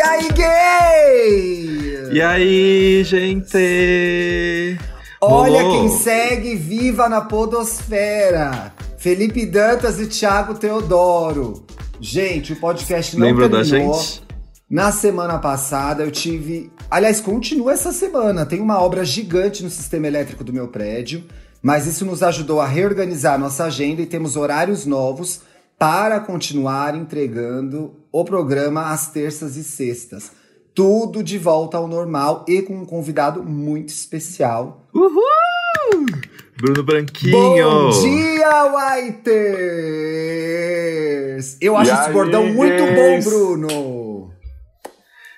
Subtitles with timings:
[0.00, 2.10] E aí, gay?
[2.10, 4.78] E aí, gente?
[5.20, 8.72] Olha quem segue viva na podosfera.
[8.96, 11.66] Felipe Dantas e Thiago Teodoro.
[12.00, 13.92] Gente, o podcast não Lembra terminou.
[13.92, 14.22] da gente?
[14.70, 16.72] Na semana passada eu tive.
[16.90, 18.46] Aliás, continua essa semana.
[18.46, 21.26] Tem uma obra gigante no sistema elétrico do meu prédio,
[21.60, 25.42] mas isso nos ajudou a reorganizar nossa agenda e temos horários novos
[25.80, 30.30] para continuar entregando o programa às terças e sextas.
[30.74, 34.86] Tudo de volta ao normal e com um convidado muito especial.
[34.94, 36.04] Uhul!
[36.58, 37.32] Bruno Branquinho!
[37.32, 39.30] Bom dia, Whiters!
[41.62, 43.20] Eu acho esse bordão muito bom?
[43.24, 44.34] Bruno!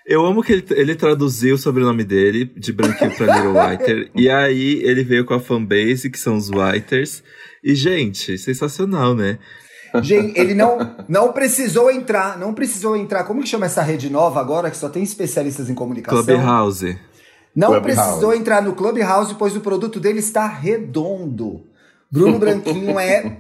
[0.05, 4.11] Eu amo que ele, ele traduziu o sobrenome dele, de Branquinho pra Little Whiter.
[4.12, 7.22] e aí ele veio com a fanbase, que são os Whiters.
[7.62, 9.38] E, gente, sensacional, né?
[10.01, 13.25] Gente, ele não, não precisou entrar, não precisou entrar.
[13.25, 16.25] Como que chama essa rede nova agora, que só tem especialistas em comunicação?
[16.25, 16.98] Clubhouse.
[17.55, 18.00] Não Clubhouse.
[18.00, 21.67] precisou entrar no Clubhouse, pois o produto dele está redondo.
[22.11, 23.39] Bruno Branquinho é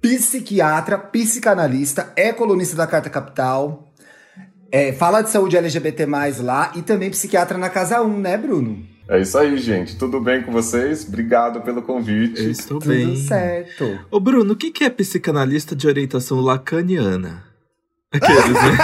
[0.00, 3.90] psiquiatra, psicanalista, é colunista da Carta Capital,
[4.70, 6.06] é, fala de saúde LGBT+,
[6.42, 8.93] lá, e também psiquiatra na Casa 1, né, Bruno?
[9.08, 9.96] É isso aí, gente.
[9.96, 11.06] Tudo bem com vocês?
[11.06, 12.42] Obrigado pelo convite.
[12.42, 13.16] Eu estou Tudo bem.
[13.16, 13.98] certo.
[14.10, 17.44] Ô, Bruno, o que, é psicanalista de orientação lacaniana?
[18.10, 18.78] Aqueles, né?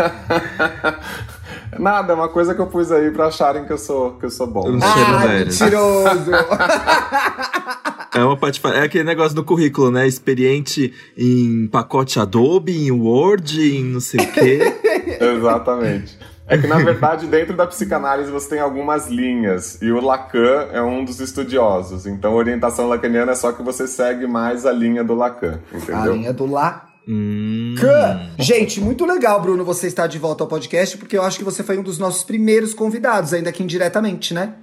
[1.78, 4.30] Nada, é uma coisa que eu pus aí pra acharem que eu sou, que eu
[4.30, 4.68] sou bom.
[4.68, 5.46] Um cheiro Ah, velho.
[5.46, 6.30] mentiroso!
[8.12, 8.70] É uma patifa...
[8.70, 10.04] É aquele negócio no currículo, né?
[10.04, 14.58] Experiente em pacote Adobe, em Word, em não sei o quê.
[15.38, 16.18] Exatamente.
[16.50, 20.82] É que, na verdade, dentro da psicanálise você tem algumas linhas, e o Lacan é
[20.82, 22.06] um dos estudiosos.
[22.06, 26.14] Então, orientação lacaniana é só que você segue mais a linha do Lacan, A entendeu?
[26.14, 26.86] linha do lá.
[27.08, 27.74] Hum.
[28.38, 31.62] Gente, muito legal, Bruno, você estar de volta ao podcast, porque eu acho que você
[31.62, 34.54] foi um dos nossos primeiros convidados, ainda que indiretamente, né?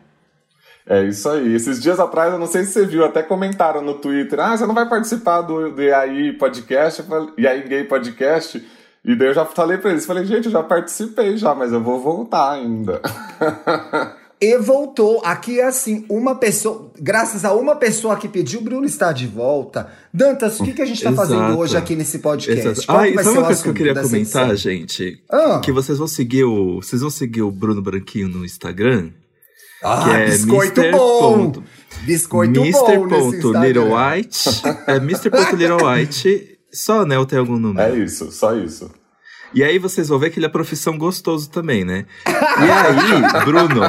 [0.90, 1.54] É isso aí.
[1.54, 4.66] Esses dias atrás, eu não sei se você viu, até comentaram no Twitter: ah, você
[4.66, 8.66] não vai participar do, do EAI Podcast, Eu falei, EAI Gay Podcast?
[9.08, 11.82] E daí eu já falei pra eles: falei, gente, eu já participei já, mas eu
[11.82, 13.02] vou voltar ainda.
[14.40, 15.20] E voltou.
[15.26, 19.92] Aqui é assim, uma pessoa, graças a uma pessoa que pediu, Bruno está de volta.
[20.14, 22.68] Dantas, o que, que a gente está fazendo hoje aqui nesse podcast?
[22.68, 22.86] Exato.
[22.86, 24.56] Qual Ah, e vai sabe ser uma o coisa que eu queria comentar, edição?
[24.56, 25.24] gente?
[25.28, 25.60] Ah.
[25.64, 26.76] Que vocês vão seguir o.
[26.76, 29.10] Vocês vão seguir o Bruno Branquinho no Instagram.
[29.84, 30.92] Ah, que é biscoito Mr.
[30.96, 31.34] bom!
[31.34, 31.64] ponto-
[32.04, 32.98] Biscoito Mr.
[33.00, 33.54] bom ponto.
[33.54, 34.50] Little White.
[34.86, 35.32] É Mr.
[35.58, 36.57] Little White.
[36.78, 37.18] Só, né?
[37.18, 37.92] Ou tem algum número?
[37.92, 38.92] É isso, só isso.
[39.54, 42.06] E aí vocês vão ver que ele é profissão gostoso também, né?
[42.28, 42.32] E
[42.70, 43.82] aí, Bruno,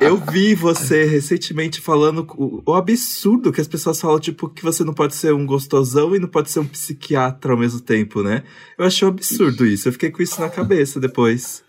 [0.00, 4.82] eu vi você recentemente falando o, o absurdo que as pessoas falam, tipo, que você
[4.84, 8.42] não pode ser um gostosão e não pode ser um psiquiatra ao mesmo tempo, né?
[8.76, 9.88] Eu achei um absurdo isso.
[9.88, 11.62] Eu fiquei com isso na cabeça depois.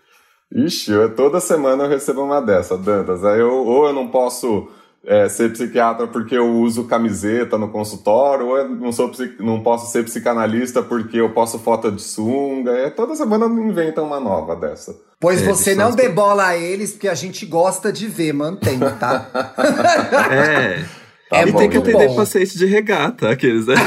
[0.52, 3.24] Ixi, eu, toda semana eu recebo uma dessa, Dantas.
[3.24, 4.68] Aí eu, ou eu não posso
[5.04, 9.10] é, ser psiquiatra porque eu uso camiseta no consultório, ou eu não, sou,
[9.40, 12.72] não posso ser psicanalista porque eu posto foto de sunga.
[12.72, 14.94] É, toda semana inventam uma nova dessa.
[15.20, 18.78] Pois É, você não são- debola a eles, porque a gente gosta de ver, mantém,
[19.00, 19.26] tá?
[20.30, 20.84] É.
[21.30, 22.16] Tá e bom, tem que atender bom.
[22.16, 23.74] paciente de regata, aqueles, né?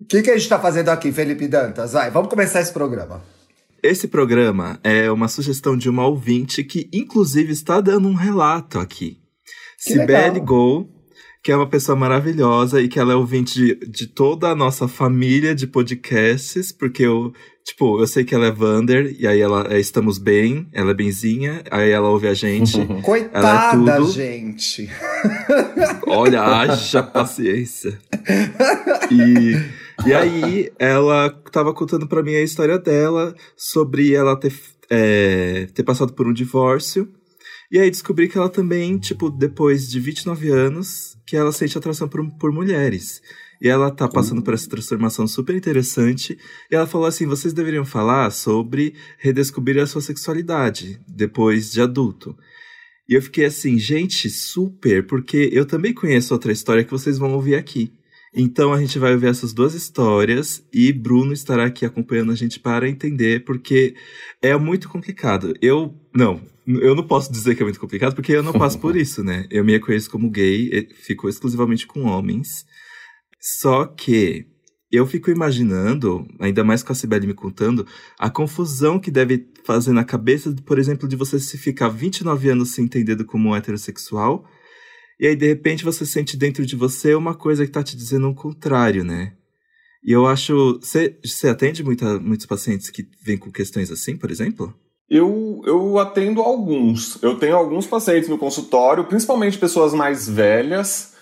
[0.00, 1.92] O que, que a gente tá fazendo aqui, Felipe Dantas?
[1.92, 3.20] Vai, vamos começar esse programa.
[3.82, 9.18] Esse programa é uma sugestão de uma ouvinte que, inclusive, está dando um relato aqui.
[9.88, 10.40] Legal.
[10.44, 10.90] Gol,
[11.42, 14.86] que é uma pessoa maravilhosa e que ela é ouvinte de, de toda a nossa
[14.86, 17.32] família de podcasts, porque eu,
[17.64, 20.94] tipo, eu sei que ela é Vander, e aí ela é Estamos Bem, ela é
[20.94, 22.84] benzinha, aí ela ouve a gente.
[23.00, 24.12] Coitada, tudo.
[24.12, 24.90] gente.
[26.06, 27.98] Olha, haja paciência.
[29.10, 29.56] E,
[30.06, 34.52] e aí, ela tava contando pra mim a história dela sobre ela ter,
[34.88, 37.08] é, ter passado por um divórcio.
[37.70, 42.08] E aí descobri que ela também, tipo, depois de 29 anos, que ela sente atração
[42.08, 43.22] por, por mulheres.
[43.62, 46.38] E ela tá passando por essa transformação super interessante.
[46.70, 52.36] E ela falou assim: vocês deveriam falar sobre redescobrir a sua sexualidade depois de adulto.
[53.08, 57.34] E eu fiquei assim, gente, super, porque eu também conheço outra história que vocês vão
[57.34, 57.92] ouvir aqui.
[58.34, 62.60] Então a gente vai ouvir essas duas histórias e Bruno estará aqui acompanhando a gente
[62.60, 63.94] para entender, porque
[64.40, 65.52] é muito complicado.
[65.60, 68.94] Eu, não, eu não posso dizer que é muito complicado, porque eu não passo por
[68.96, 69.46] isso, né?
[69.50, 72.64] Eu me reconheço como gay, fico exclusivamente com homens.
[73.40, 74.46] Só que
[74.92, 77.86] eu fico imaginando, ainda mais com a Cibele me contando,
[78.18, 82.72] a confusão que deve fazer na cabeça, por exemplo, de você se ficar 29 anos
[82.72, 84.44] se entendendo como um heterossexual,
[85.20, 88.30] e aí de repente você sente dentro de você uma coisa que tá te dizendo
[88.30, 89.34] o contrário, né?
[90.02, 90.80] E eu acho.
[90.80, 94.74] Você atende muita, muitos pacientes que vêm com questões assim, por exemplo?
[95.08, 97.22] Eu, eu atendo alguns.
[97.22, 101.14] Eu tenho alguns pacientes no consultório, principalmente pessoas mais velhas,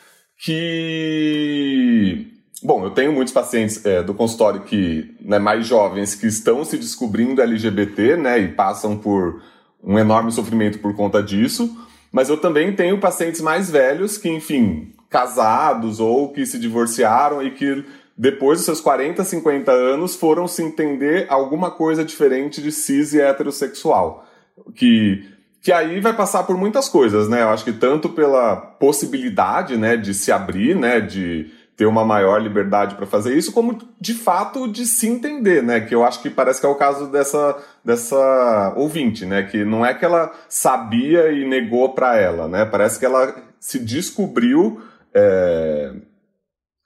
[0.45, 2.29] que.
[2.63, 6.77] Bom, eu tenho muitos pacientes é, do consultório que, né, mais jovens que estão se
[6.77, 9.41] descobrindo LGBT, né, e passam por
[9.83, 11.88] um enorme sofrimento por conta disso.
[12.11, 17.51] Mas eu também tenho pacientes mais velhos que, enfim, casados ou que se divorciaram e
[17.51, 17.85] que
[18.19, 23.21] depois dos seus 40, 50 anos, foram se entender alguma coisa diferente de cis e
[23.21, 24.27] heterossexual.
[24.75, 25.25] Que,
[25.63, 27.43] que aí vai passar por muitas coisas, né?
[27.43, 32.43] Eu acho que tanto pela possibilidade, né, de se abrir, né, de ter uma maior
[32.43, 35.81] liberdade para fazer isso, como de fato de se entender, né?
[35.81, 39.45] Que eu acho que parece que é o caso dessa, dessa ouvinte, né?
[39.45, 42.65] Que não é que ela sabia e negou para ela, né?
[42.65, 44.83] Parece que ela se descobriu
[45.15, 45.93] é,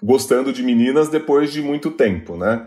[0.03, 2.67] gostando de meninas depois de muito tempo, né?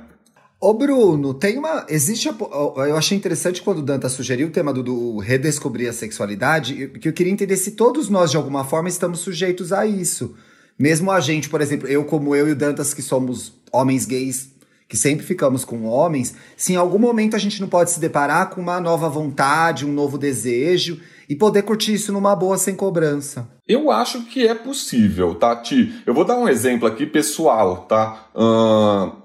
[0.59, 1.85] Ô Bruno, tem uma.
[1.87, 2.27] Existe.
[2.27, 7.07] Eu achei interessante quando o Danta sugeriu o tema do, do, redescobrir a sexualidade, que
[7.07, 10.35] eu queria entender se todos nós, de alguma forma, estamos sujeitos a isso.
[10.77, 14.51] Mesmo a gente, por exemplo, eu como eu e o Dantas, que somos homens gays,
[14.87, 18.49] que sempre ficamos com homens, se em algum momento a gente não pode se deparar
[18.49, 23.49] com uma nova vontade, um novo desejo e poder curtir isso numa boa sem cobrança.
[23.67, 25.85] Eu acho que é possível, Tati.
[25.85, 28.29] Tá, eu vou dar um exemplo aqui pessoal, tá?
[28.35, 29.23] Uh,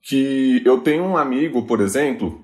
[0.00, 2.42] que eu tenho um amigo, por exemplo,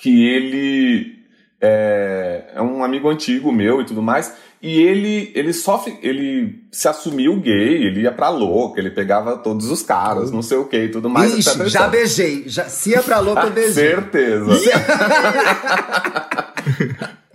[0.00, 1.19] que ele
[1.60, 6.88] é, é, um amigo antigo meu e tudo mais, e ele ele só ele se
[6.88, 10.84] assumiu gay, ele ia pra louca, ele pegava todos os caras, não sei o que
[10.84, 11.36] e tudo mais.
[11.36, 13.72] Ixi, já beijei, já, se ia pra louca eu beijei.
[13.72, 14.50] Certeza.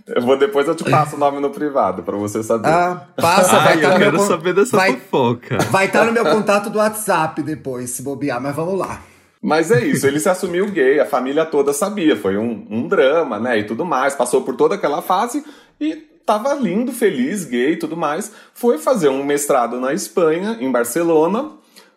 [0.06, 2.68] Eu vou depois eu te passo o nome no privado para você saber.
[2.68, 5.58] Ah, passa, vai estar tá no meu quero saber dessa vai, fofoca.
[5.68, 9.02] Vai estar tá no meu contato do WhatsApp depois, se bobear, mas vamos lá.
[9.42, 13.38] Mas é isso, ele se assumiu gay, a família toda sabia, foi um, um drama,
[13.38, 15.44] né, e tudo mais, passou por toda aquela fase
[15.80, 15.94] e
[16.24, 18.32] tava lindo, feliz, gay e tudo mais.
[18.54, 21.52] Foi fazer um mestrado na Espanha, em Barcelona.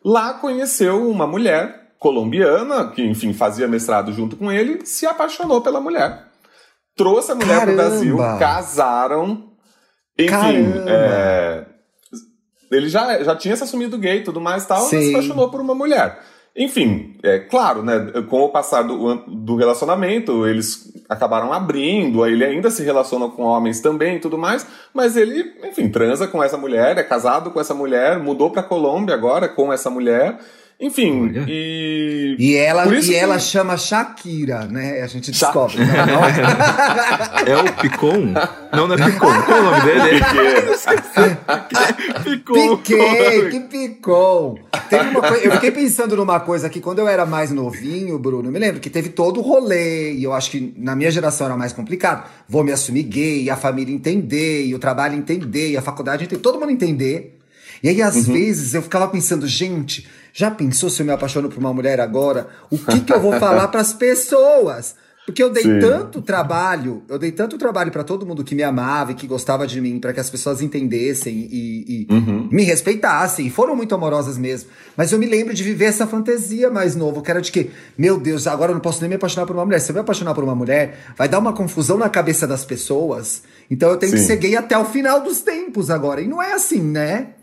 [0.05, 5.81] Lá conheceu uma mulher colombiana, que enfim fazia mestrado junto com ele, se apaixonou pela
[5.81, 6.29] mulher
[6.99, 7.65] trouxe a mulher Caramba.
[7.65, 9.51] pro Brasil, casaram.
[10.17, 11.65] Enfim, é,
[12.69, 15.49] ele já, já tinha se assumido gay e tudo mais e tal, mas se apaixonou
[15.49, 16.19] por uma mulher.
[16.59, 18.11] Enfim, é claro, né?
[18.29, 23.79] Com o passar do, do relacionamento, eles acabaram abrindo, ele ainda se relaciona com homens
[23.79, 27.73] também e tudo mais, mas ele, enfim, transa com essa mulher, é casado com essa
[27.73, 30.37] mulher, mudou pra Colômbia agora com essa mulher.
[30.81, 31.45] Enfim, Olha.
[31.45, 32.37] e.
[32.39, 33.13] E ela, e que...
[33.13, 35.01] ela chama Shakira, né?
[35.01, 35.75] A gente descobre.
[35.85, 36.05] Sha...
[36.07, 36.23] Não, não.
[37.45, 38.33] é o Picon?
[38.71, 39.41] Não, não é Picon.
[39.41, 40.21] Qual é o nome dele?
[42.23, 42.77] Picon.
[42.77, 44.57] Piquei, que Picon.
[44.89, 48.47] Teve uma coisa, eu fiquei pensando numa coisa que quando eu era mais novinho, Bruno,
[48.47, 51.47] eu me lembro que teve todo o rolê, e eu acho que na minha geração
[51.47, 52.25] era mais complicado.
[52.47, 56.23] Vou me assumir gay, e a família entender, e o trabalho entender, e a faculdade
[56.23, 57.37] entender, todo mundo entender.
[57.83, 58.33] E aí, às uhum.
[58.33, 62.47] vezes, eu ficava pensando, gente, já pensou se eu me apaixono por uma mulher agora?
[62.69, 64.95] O que, que eu vou falar para as pessoas?
[65.29, 65.79] Porque eu dei Sim.
[65.79, 69.67] tanto trabalho, eu dei tanto trabalho para todo mundo que me amava e que gostava
[69.67, 72.49] de mim, para que as pessoas entendessem e, e uhum.
[72.51, 74.71] me respeitassem, e foram muito amorosas mesmo.
[74.97, 78.19] Mas eu me lembro de viver essa fantasia mais novo, que era de que, meu
[78.19, 79.77] Deus, agora eu não posso nem me apaixonar por uma mulher.
[79.77, 83.43] Se eu me apaixonar por uma mulher, vai dar uma confusão na cabeça das pessoas.
[83.69, 84.17] Então eu tenho Sim.
[84.17, 86.21] que ser gay até o final dos tempos agora.
[86.21, 87.33] E não é assim, né?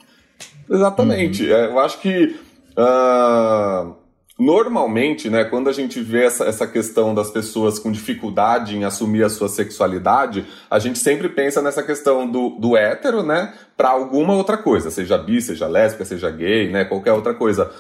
[0.69, 1.45] Exatamente.
[1.45, 1.51] Uhum.
[1.51, 2.35] Eu acho que
[2.77, 3.95] uh,
[4.39, 9.25] normalmente, né, quando a gente vê essa, essa questão das pessoas com dificuldade em assumir
[9.25, 14.35] a sua sexualidade, a gente sempre pensa nessa questão do, do hétero, né, para alguma
[14.35, 17.71] outra coisa, seja bi, seja lésbica, seja gay, né, qualquer outra coisa.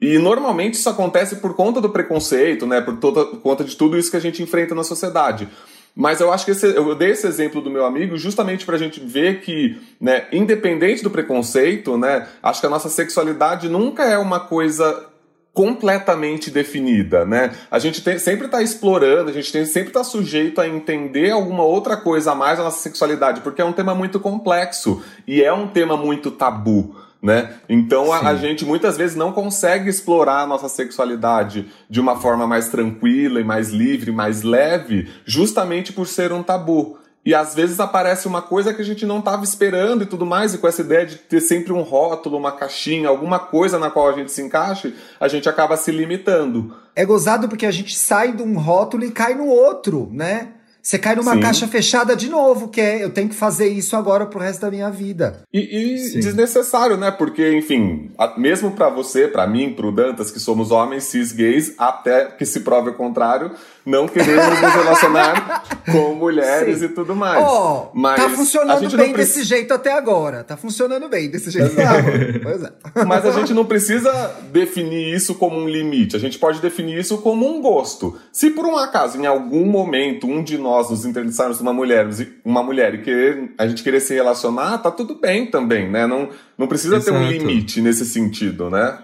[0.00, 3.96] E normalmente isso acontece por conta do preconceito, né, por, toda, por conta de tudo
[3.96, 5.48] isso que a gente enfrenta na sociedade.
[5.94, 8.78] Mas eu acho que esse, eu dei esse exemplo do meu amigo justamente para a
[8.78, 14.16] gente ver que, né, independente do preconceito, né, acho que a nossa sexualidade nunca é
[14.16, 15.06] uma coisa
[15.52, 17.52] completamente definida, né?
[17.70, 21.62] A gente tem, sempre está explorando, a gente tem, sempre está sujeito a entender alguma
[21.62, 25.52] outra coisa a mais da nossa sexualidade, porque é um tema muito complexo e é
[25.52, 27.54] um tema muito tabu né?
[27.68, 32.46] Então a, a, gente muitas vezes não consegue explorar a nossa sexualidade de uma forma
[32.48, 36.98] mais tranquila e mais livre, mais leve, justamente por ser um tabu.
[37.24, 40.52] E às vezes aparece uma coisa que a gente não estava esperando e tudo mais,
[40.52, 44.08] e com essa ideia de ter sempre um rótulo, uma caixinha, alguma coisa na qual
[44.08, 46.74] a gente se encaixe, a gente acaba se limitando.
[46.96, 50.48] É gozado porque a gente sai de um rótulo e cai no outro, né?
[50.82, 51.40] Você cai numa Sim.
[51.40, 54.70] caixa fechada de novo, que é eu tenho que fazer isso agora pro resto da
[54.70, 55.42] minha vida.
[55.52, 57.12] E, e desnecessário, né?
[57.12, 62.24] Porque, enfim, mesmo para você, para mim, pro Dantas, que somos homens cis gays, até
[62.24, 63.52] que se prove o contrário,
[63.86, 66.86] não queremos nos relacionar com mulheres Sim.
[66.86, 67.44] e tudo mais.
[67.48, 70.42] Oh, Mas tá funcionando bem desse jeito até agora.
[70.42, 72.40] Tá funcionando bem desse jeito até agora.
[72.42, 72.72] Pois é.
[73.06, 74.10] Mas a gente não precisa
[74.52, 76.16] definir isso como um limite.
[76.16, 78.18] A gente pode definir isso como um gosto.
[78.32, 82.08] Se por um acaso, em algum momento, um de nós nos interessarmos uma mulher,
[82.44, 86.06] uma mulher e querer, a gente querer se relacionar, tá tudo bem também, né?
[86.06, 87.12] Não, não precisa Exato.
[87.12, 88.98] ter um limite nesse sentido, né?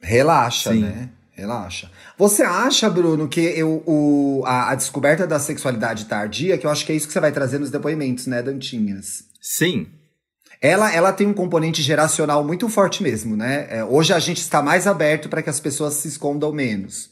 [0.00, 0.80] Relaxa, Sim.
[0.80, 1.08] né?
[1.32, 1.90] Relaxa.
[2.16, 6.84] Você acha, Bruno, que eu, o, a, a, descoberta da sexualidade tardia, que eu acho
[6.84, 9.24] que é isso que você vai trazer nos depoimentos, né, Dantinhas?
[9.40, 9.86] Sim.
[10.60, 13.68] Ela, ela tem um componente geracional muito forte mesmo, né?
[13.70, 17.10] É, hoje a gente está mais aberto para que as pessoas se escondam menos.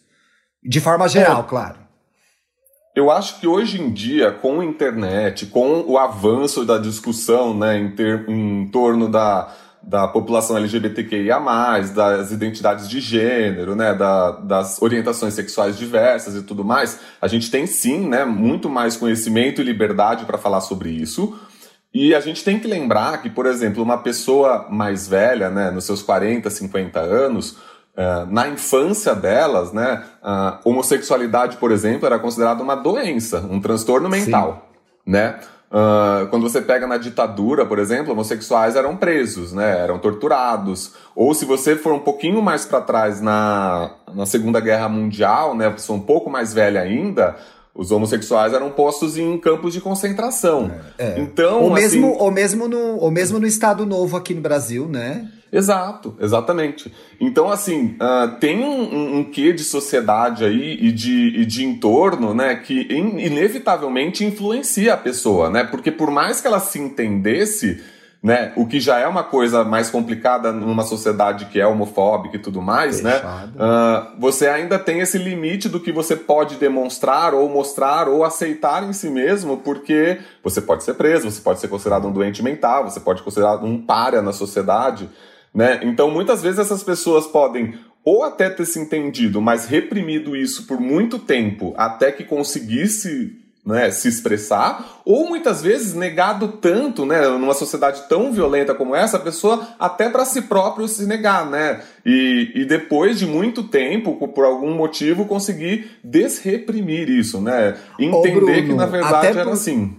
[0.60, 1.48] De forma geral, é.
[1.48, 1.85] claro.
[2.96, 7.78] Eu acho que hoje em dia, com a internet, com o avanço da discussão né,
[7.78, 11.38] em, ter, em torno da, da população LGBTQIA+,
[11.94, 17.50] das identidades de gênero, né, da, das orientações sexuais diversas e tudo mais, a gente
[17.50, 21.38] tem sim, né, muito mais conhecimento e liberdade para falar sobre isso.
[21.92, 25.84] E a gente tem que lembrar que, por exemplo, uma pessoa mais velha, né, nos
[25.84, 27.58] seus 40, 50 anos,
[27.96, 34.08] uh, na infância delas, né, a homossexualidade, por exemplo, era considerada uma doença, um transtorno
[34.08, 34.68] mental,
[35.04, 35.10] sim.
[35.10, 35.38] né?
[35.68, 39.80] Uh, quando você pega na ditadura, por exemplo, homossexuais eram presos, né?
[39.80, 40.92] Eram torturados.
[41.14, 45.68] Ou se você for um pouquinho mais para trás na, na Segunda Guerra Mundial, né?
[45.68, 47.34] Pessoa um pouco mais velha ainda,
[47.74, 50.70] os homossexuais eram postos em campos de concentração.
[50.96, 51.20] É, é.
[51.20, 54.86] Então, ou mesmo, assim, ou mesmo no, ou mesmo no Estado Novo aqui no Brasil,
[54.86, 55.28] né?
[55.56, 56.92] Exato, exatamente.
[57.18, 61.64] Então, assim, uh, tem um, um, um, quê de sociedade aí e de, e de
[61.64, 65.64] entorno, né, que in, inevitavelmente influencia a pessoa, né?
[65.64, 67.82] Porque por mais que ela se entendesse,
[68.22, 68.52] né?
[68.54, 72.60] O que já é uma coisa mais complicada numa sociedade que é homofóbica e tudo
[72.60, 73.18] mais, né?
[73.18, 78.82] Uh, você ainda tem esse limite do que você pode demonstrar ou mostrar ou aceitar
[78.82, 82.84] em si mesmo, porque você pode ser preso, você pode ser considerado um doente mental,
[82.84, 85.08] você pode ser considerado um párea na sociedade.
[85.56, 85.80] Né?
[85.84, 90.78] Então, muitas vezes essas pessoas podem ou até ter se entendido, mas reprimido isso por
[90.78, 97.54] muito tempo até que conseguisse né, se expressar, ou muitas vezes negado tanto, né, numa
[97.54, 102.52] sociedade tão violenta como essa, a pessoa até para si próprio se negar, né, e,
[102.54, 108.74] e depois de muito tempo, por algum motivo, conseguir desreprimir isso, né, entender Bruno, que
[108.74, 109.54] na verdade era por...
[109.54, 109.96] assim.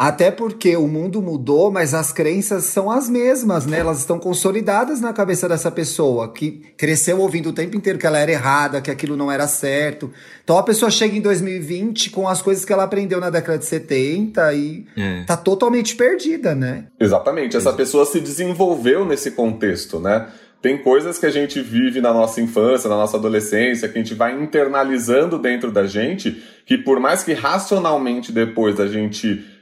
[0.00, 3.80] Até porque o mundo mudou, mas as crenças são as mesmas, né?
[3.80, 8.16] Elas estão consolidadas na cabeça dessa pessoa que cresceu ouvindo o tempo inteiro que ela
[8.16, 10.10] era errada, que aquilo não era certo.
[10.42, 13.66] Então a pessoa chega em 2020 com as coisas que ela aprendeu na década de
[13.66, 15.24] 70 e é.
[15.24, 16.86] tá totalmente perdida, né?
[16.98, 17.58] Exatamente.
[17.58, 20.28] Essa pessoa se desenvolveu nesse contexto, né?
[20.62, 24.14] Tem coisas que a gente vive na nossa infância, na nossa adolescência, que a gente
[24.14, 29.59] vai internalizando dentro da gente, que por mais que racionalmente depois a gente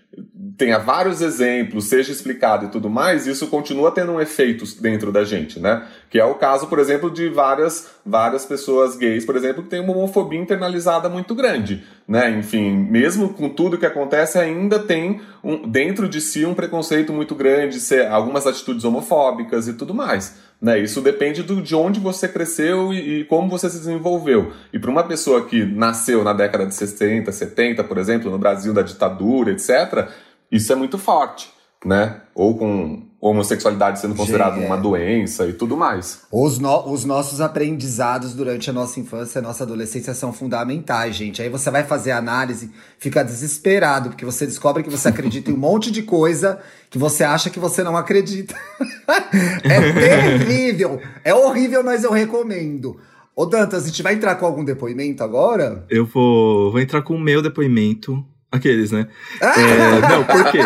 [0.58, 5.24] tenha vários exemplos, seja explicado e tudo mais, isso continua tendo um efeito dentro da
[5.24, 5.86] gente, né?
[6.10, 9.80] Que é o caso, por exemplo, de várias, várias pessoas gays, por exemplo, que têm
[9.80, 12.28] uma homofobia internalizada muito grande, né?
[12.30, 17.36] Enfim, mesmo com tudo que acontece, ainda tem um, dentro de si um preconceito muito
[17.36, 17.78] grande,
[18.10, 20.48] algumas atitudes homofóbicas e tudo mais.
[20.60, 20.80] Né?
[20.80, 24.52] Isso depende do, de onde você cresceu e, e como você se desenvolveu.
[24.72, 28.74] E para uma pessoa que nasceu na década de 60, 70, por exemplo, no Brasil
[28.74, 30.08] da ditadura, etc.,
[30.50, 31.50] isso é muito forte,
[31.84, 32.22] né?
[32.34, 36.22] Ou com homossexualidade sendo considerada uma doença e tudo mais.
[36.30, 41.42] Os, no, os nossos aprendizados durante a nossa infância, a nossa adolescência são fundamentais, gente.
[41.42, 45.58] Aí você vai fazer análise, fica desesperado, porque você descobre que você acredita em um
[45.58, 48.54] monte de coisa que você acha que você não acredita.
[49.64, 51.00] é terrível!
[51.24, 52.98] É horrível, mas eu recomendo.
[53.34, 55.84] Ô Dantas, a gente vai entrar com algum depoimento agora?
[55.90, 59.06] Eu vou, vou entrar com o meu depoimento Aqueles, né?
[59.42, 59.60] Ah!
[59.60, 60.58] É, não, por quê?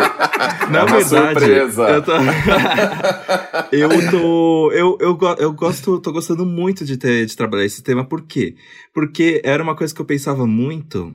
[0.71, 1.89] Na é verdade, surpresa.
[1.89, 2.11] eu tô.
[3.75, 4.71] eu tô.
[4.71, 8.55] Eu, eu, eu gosto, tô gostando muito de, ter, de trabalhar esse tema, por quê?
[8.93, 11.13] Porque era uma coisa que eu pensava muito.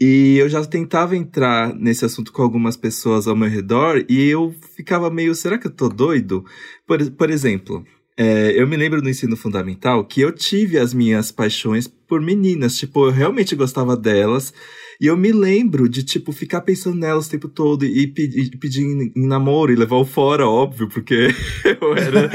[0.00, 4.54] E eu já tentava entrar nesse assunto com algumas pessoas ao meu redor e eu
[4.76, 6.44] ficava meio, será que eu tô doido?
[6.86, 7.84] Por, por exemplo,
[8.20, 12.76] é, eu me lembro no ensino fundamental que eu tive as minhas paixões por meninas.
[12.76, 14.52] Tipo, eu realmente gostava delas.
[15.00, 18.82] E eu me lembro de, tipo, ficar pensando nelas o tempo todo e, pedir, pedir
[18.82, 21.28] em, namoro e levar o fora, óbvio, porque
[21.80, 22.28] eu era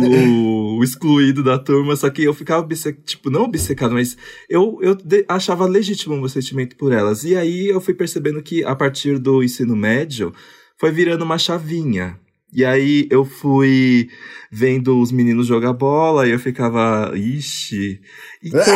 [0.00, 1.94] o, o, excluído da turma.
[1.94, 2.66] Só que eu ficava
[3.04, 4.16] tipo, não obcecado, mas
[4.48, 4.96] eu, eu
[5.28, 7.24] achava legítimo o meu sentimento por elas.
[7.24, 10.32] E aí eu fui percebendo que, a partir do ensino médio,
[10.78, 12.18] foi virando uma chavinha.
[12.52, 14.08] E aí eu fui
[14.50, 18.00] vendo os meninos jogar bola e eu ficava, ixi.
[18.42, 18.60] Então,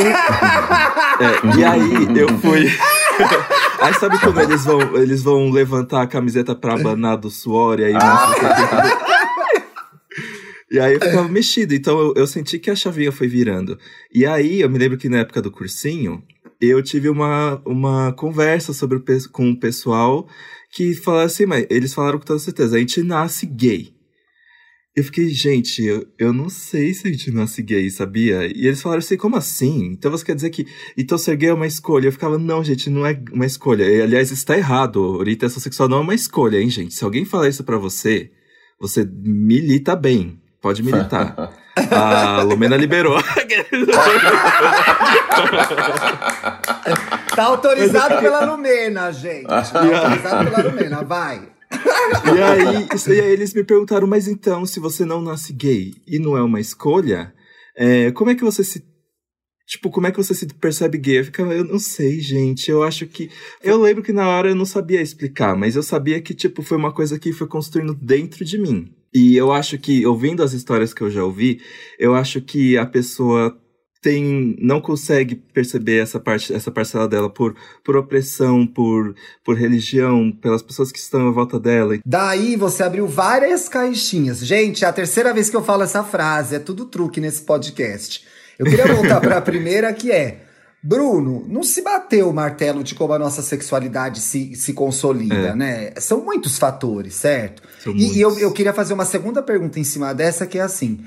[1.18, 2.66] é, e aí eu fui.
[3.80, 7.84] aí sabe como eles vão, eles vão levantar a camiseta pra abanar do suor e
[7.84, 7.94] aí
[10.70, 13.78] E aí eu ficava mexido, então eu, eu senti que a chavinha foi virando.
[14.10, 16.22] E aí eu me lembro que na época do cursinho,
[16.58, 20.26] eu tive uma, uma conversa sobre o, com o pessoal
[20.72, 23.94] que falaram assim, mas eles falaram com toda certeza, a gente nasce gay.
[24.94, 28.46] Eu fiquei, gente, eu, eu não sei se a gente nasce gay, sabia?
[28.46, 29.86] E eles falaram assim, como assim?
[29.86, 30.66] Então você quer dizer que.
[30.96, 32.08] Então ser gay é uma escolha?
[32.08, 33.84] Eu ficava, não, gente, não é uma escolha.
[33.84, 35.00] E, aliás, está errado.
[35.02, 36.94] Orientação sexual não é uma escolha, hein, gente?
[36.94, 38.30] Se alguém falar isso para você,
[38.78, 40.38] você milita bem.
[40.60, 41.56] Pode militar.
[41.90, 43.18] A Lumena liberou.
[47.34, 49.46] tá autorizado pela Lumena, gente.
[49.46, 51.48] Tá autorizado pela Lumena, vai.
[51.72, 52.86] E aí,
[53.16, 56.42] e aí eles me perguntaram, mas então, se você não nasce gay e não é
[56.42, 57.32] uma escolha,
[57.76, 58.84] é, como é que você se
[59.64, 61.20] Tipo, como é que você se percebe gay?
[61.20, 62.70] Eu ficava, eu não sei, gente.
[62.70, 63.30] Eu acho que.
[63.62, 66.76] Eu lembro que na hora eu não sabia explicar, mas eu sabia que, tipo, foi
[66.76, 68.92] uma coisa que foi construindo dentro de mim.
[69.14, 71.60] E eu acho que, ouvindo as histórias que eu já ouvi,
[71.98, 73.56] eu acho que a pessoa
[74.02, 77.54] tem não consegue perceber essa parte essa parcela dela por,
[77.84, 79.14] por opressão por,
[79.44, 81.96] por religião pelas pessoas que estão à volta dela.
[82.04, 84.44] Daí você abriu várias caixinhas.
[84.44, 88.26] Gente é a terceira vez que eu falo essa frase é tudo truque nesse podcast.
[88.58, 90.51] Eu queria voltar para a primeira que é
[90.82, 95.54] Bruno, não se bateu o martelo de como a nossa sexualidade se, se consolida, é.
[95.54, 95.92] né?
[95.98, 97.62] São muitos fatores, certo?
[97.78, 100.62] São e, e eu, eu queria fazer uma segunda pergunta em cima dessa, que é
[100.62, 101.04] assim: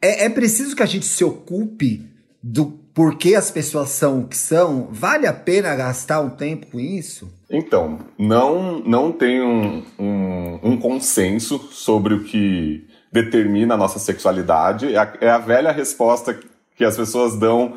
[0.00, 2.08] é, é preciso que a gente se ocupe
[2.40, 4.88] do porquê as pessoas são o que são?
[4.92, 7.28] Vale a pena gastar um tempo com isso?
[7.50, 14.94] Então, não, não tem um, um, um consenso sobre o que determina a nossa sexualidade.
[14.94, 16.38] É a, é a velha resposta
[16.76, 17.76] que as pessoas dão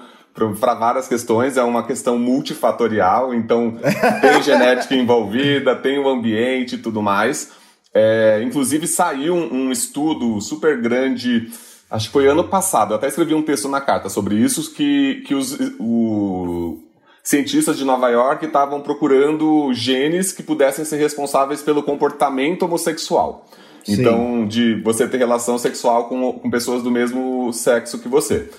[0.60, 3.78] para várias questões, é uma questão multifatorial, então
[4.22, 7.52] tem genética envolvida, tem o ambiente e tudo mais.
[7.94, 11.50] É, inclusive saiu um, um, estudo super grande,
[11.90, 15.24] acho que foi ano passado, eu até escrevi um texto na carta sobre isso, que,
[15.26, 16.78] que os o,
[17.24, 23.46] cientistas de Nova York estavam procurando genes que pudessem ser responsáveis pelo comportamento homossexual.
[23.84, 23.94] Sim.
[23.94, 28.50] Então, de você ter relação sexual com, com pessoas do mesmo sexo que você.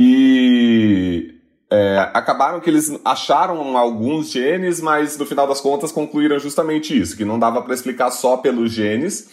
[0.00, 1.34] E
[1.68, 7.16] é, acabaram que eles acharam alguns genes, mas no final das contas concluíram justamente isso,
[7.16, 9.28] que não dava para explicar só pelos genes.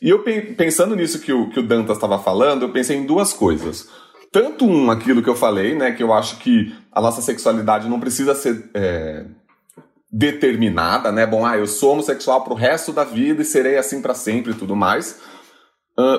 [0.00, 0.22] E eu
[0.56, 3.88] pensando nisso que o, que o Dantas estava falando, eu pensei em duas coisas.
[4.30, 7.98] Tanto um, aquilo que eu falei, né, que eu acho que a nossa sexualidade não
[7.98, 9.24] precisa ser é,
[10.12, 11.26] determinada, né?
[11.26, 14.54] Bom, ah, eu sou homossexual pro resto da vida e serei assim para sempre e
[14.54, 15.18] tudo mais.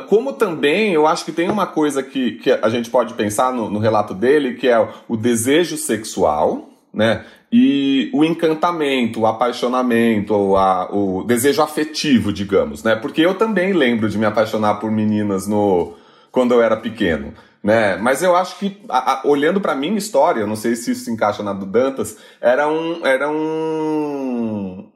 [0.09, 3.69] Como também eu acho que tem uma coisa que, que a gente pode pensar no,
[3.69, 7.23] no relato dele, que é o, o desejo sexual, né?
[7.51, 12.95] E o encantamento, o apaixonamento, a, o desejo afetivo, digamos, né?
[12.95, 15.93] Porque eu também lembro de me apaixonar por meninas no
[16.29, 17.95] quando eu era pequeno, né?
[17.95, 21.11] Mas eu acho que a, a, olhando para minha história, não sei se isso se
[21.11, 24.89] encaixa na do Dantas, era um era um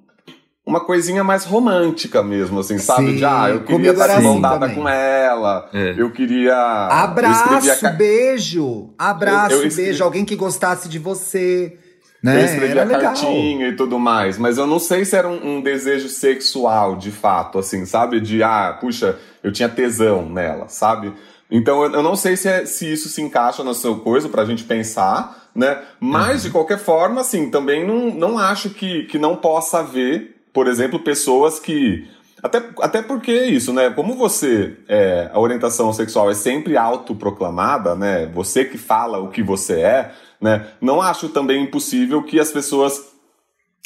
[0.65, 3.12] uma coisinha mais romântica mesmo, assim, sabe?
[3.12, 5.93] Sim, de, ah, eu queria estar de mão dada com ela, é.
[5.97, 6.56] eu queria...
[6.89, 11.78] Abraço, eu beijo, abraço, eu, eu beijo, alguém que gostasse de você,
[12.23, 12.39] né?
[12.39, 13.73] Eu escrevia era cartinha legal.
[13.73, 17.60] e tudo mais, mas eu não sei se era um, um, desejo sexual, de fato,
[17.60, 18.21] assim, sabe?
[18.21, 21.12] De, ah, puxa, eu tinha tesão nela, sabe?
[21.52, 24.63] Então, eu não sei se, é, se isso se encaixa na sua coisa pra gente
[24.63, 25.82] pensar, né?
[25.99, 26.47] Mas, uhum.
[26.47, 31.00] de qualquer forma, assim, também não, não acho que, que não possa haver por exemplo,
[31.00, 32.08] pessoas que.
[32.42, 33.89] Até, até porque é isso, né?
[33.89, 34.78] Como você.
[34.88, 38.28] É, a orientação sexual é sempre autoproclamada, né?
[38.28, 40.68] Você que fala o que você é, né?
[40.80, 43.12] Não acho também impossível que as pessoas.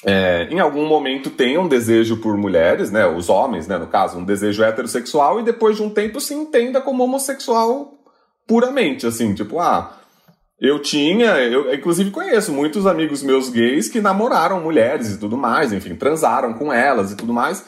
[0.05, 3.07] É, em algum momento tenham desejo por mulheres, né?
[3.07, 3.77] Os homens, né?
[3.77, 7.93] No caso, um desejo heterossexual e depois de um tempo se entenda como homossexual
[8.45, 9.96] puramente, assim, tipo, ah,
[10.59, 15.71] eu tinha, eu inclusive conheço muitos amigos meus gays que namoraram mulheres e tudo mais,
[15.71, 17.63] enfim, transaram com elas e tudo mais.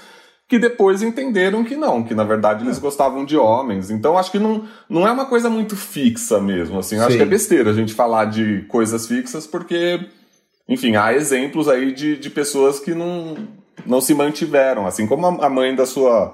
[0.49, 3.91] que depois entenderam que não, que na verdade eles gostavam de homens.
[3.91, 6.97] Então acho que não, não é uma coisa muito fixa mesmo, assim.
[6.97, 9.99] Acho que é besteira a gente falar de coisas fixas, porque,
[10.67, 13.37] enfim, há exemplos aí de, de pessoas que não,
[13.85, 16.33] não se mantiveram, assim como a mãe da sua.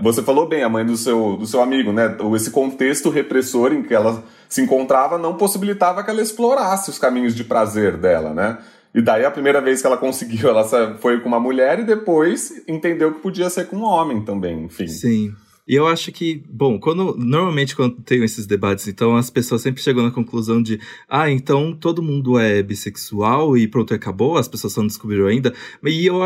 [0.00, 2.16] Você falou bem, a mãe do seu, do seu amigo, né?
[2.34, 7.34] Esse contexto repressor em que ela se encontrava não possibilitava que ela explorasse os caminhos
[7.34, 8.58] de prazer dela, né?
[8.94, 10.64] E daí a primeira vez que ela conseguiu, ela
[11.00, 14.86] foi com uma mulher e depois entendeu que podia ser com um homem também, enfim.
[14.86, 15.34] Sim.
[15.66, 19.82] E eu acho que, bom, quando normalmente quando tenho esses debates, então as pessoas sempre
[19.82, 24.74] chegam na conclusão de, ah, então todo mundo é bissexual e pronto, acabou, as pessoas
[24.74, 25.54] só não descobriram ainda.
[25.82, 26.16] E eu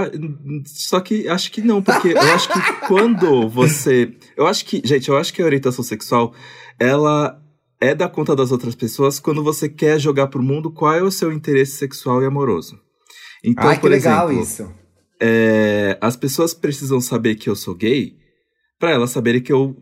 [0.67, 5.09] só que acho que não, porque eu acho que quando você, eu acho que, gente,
[5.09, 6.35] eu acho que a orientação sexual
[6.77, 7.41] ela
[7.81, 11.13] é dar conta das outras pessoas quando você quer jogar pro mundo qual é o
[11.13, 12.77] seu interesse sexual e amoroso.
[13.45, 14.75] Então, Ai, por legal exemplo, isso.
[15.21, 18.17] É, as pessoas precisam saber que eu sou gay
[18.79, 19.77] para elas saberem que eu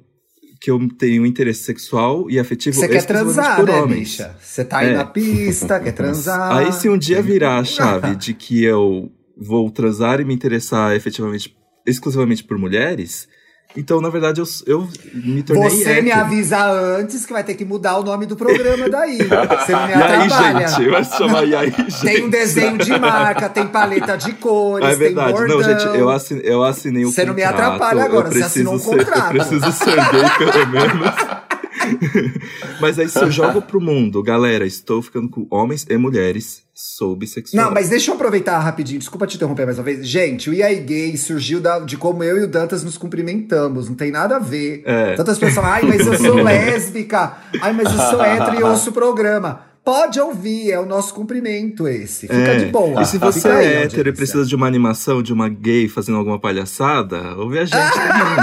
[0.58, 4.18] que eu tenho interesse sexual e afetivo Você quer transar, por né, homens.
[4.40, 4.94] Você tá aí é.
[4.94, 6.56] na pista, quer transar.
[6.56, 10.96] Aí se um dia virar a chave de que eu vou transar e me interessar
[10.96, 11.54] efetivamente
[11.86, 13.28] exclusivamente por mulheres,
[13.76, 16.04] então, na verdade, eu, eu me tornei Você hétero.
[16.04, 19.18] me avisa antes que vai ter que mudar o nome do programa daí.
[19.18, 20.26] Você não me atrapalha.
[20.26, 20.90] E aí, gente?
[20.90, 22.00] Vai se chamar E aí, gente?
[22.06, 25.26] Tem um desenho de marca, tem paleta de cores, é verdade.
[25.28, 25.58] tem bordão.
[25.58, 27.28] Não, gente, eu assinei, eu assinei o Você contrato.
[27.28, 29.36] não me atrapalha agora, você assinou um contrato.
[29.36, 31.14] eu preciso ser gay, pelo menos.
[32.80, 37.16] mas aí se eu jogo pro mundo, galera, estou ficando com homens e mulheres, sou
[37.16, 37.64] bissexual.
[37.64, 40.06] Não, mas deixa eu aproveitar rapidinho, desculpa te interromper mais uma vez.
[40.06, 43.88] Gente, o E aí Gay surgiu da, de como eu e o Dantas nos cumprimentamos,
[43.88, 44.82] não tem nada a ver.
[44.84, 45.14] É.
[45.14, 48.90] Tantas pessoas falam, ai, mas eu sou lésbica, ai, mas eu sou hétero e ouço
[48.90, 49.75] o programa.
[49.86, 52.22] Pode ouvir, é o nosso cumprimento esse.
[52.22, 52.56] Fica é.
[52.56, 53.02] de boa.
[53.02, 56.18] E se você aí, é hétero e precisa de uma animação de uma gay fazendo
[56.18, 58.36] alguma palhaçada, ouve a gente também,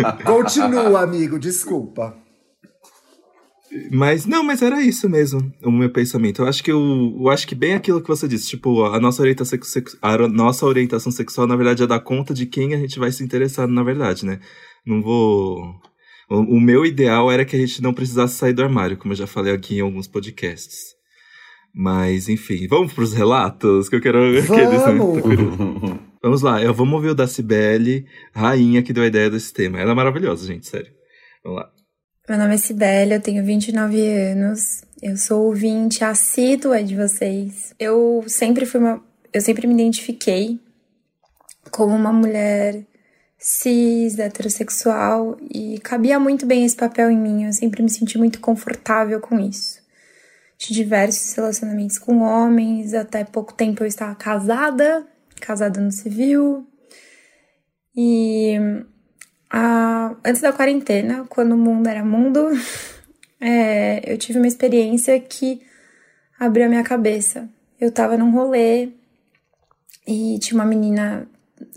[0.00, 0.12] né?
[0.24, 2.16] Continua, amigo, desculpa.
[3.90, 6.40] Mas, não, mas era isso mesmo, o meu pensamento.
[6.40, 9.20] Eu acho que eu, eu acho que bem aquilo que você disse, tipo, a nossa
[9.20, 9.58] orientação,
[10.00, 13.22] a nossa orientação sexual, na verdade, é dar conta de quem a gente vai se
[13.22, 14.40] interessar, na verdade, né?
[14.86, 15.78] Não vou
[16.34, 19.18] o, o meu ideal era que a gente não precisasse sair do armário, como eu
[19.18, 20.94] já falei aqui em alguns podcasts.
[21.74, 24.40] Mas, enfim, vamos para os relatos que eu quero.
[24.42, 25.22] Vamos!
[26.22, 29.80] vamos lá, eu vou ouvir o da Cibele, rainha que deu a ideia desse tema.
[29.80, 30.92] Ela é maravilhosa, gente, sério.
[31.42, 31.70] Vamos lá.
[32.28, 34.84] Meu nome é Cibele, eu tenho 29 anos.
[35.02, 37.74] Eu sou ouvinte assídua de vocês.
[37.78, 39.02] Eu sempre fui uma.
[39.32, 40.60] Eu sempre me identifiquei
[41.70, 42.86] como uma mulher
[43.44, 47.44] cis, heterossexual, e cabia muito bem esse papel em mim.
[47.44, 49.82] Eu sempre me senti muito confortável com isso.
[50.56, 55.06] De diversos relacionamentos com homens, até pouco tempo eu estava casada,
[55.38, 56.66] casada no civil.
[57.94, 58.54] E
[59.50, 62.48] a, antes da quarentena, quando o mundo era mundo,
[63.38, 65.60] é, eu tive uma experiência que
[66.40, 67.46] abriu a minha cabeça.
[67.78, 68.88] Eu tava num rolê
[70.06, 71.28] e tinha uma menina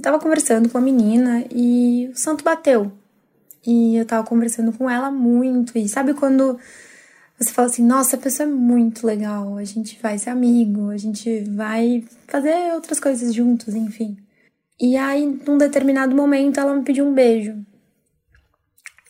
[0.02, 2.92] tava conversando com a menina e o santo bateu.
[3.66, 5.78] E eu tava conversando com ela muito.
[5.78, 6.58] E sabe quando
[7.38, 10.98] você fala assim: nossa, a pessoa é muito legal, a gente vai ser amigo, a
[10.98, 14.18] gente vai fazer outras coisas juntos, enfim.
[14.80, 17.58] E aí, num determinado momento, ela me pediu um beijo.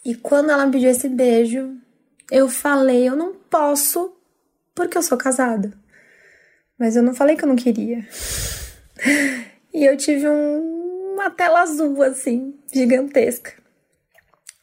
[0.04, 1.76] E quando ela me pediu esse beijo,
[2.32, 4.14] eu falei: eu não posso
[4.74, 5.74] porque eu sou casada.
[6.78, 8.08] Mas eu não falei que eu não queria.
[9.78, 13.52] E eu tive um, uma tela azul, assim, gigantesca.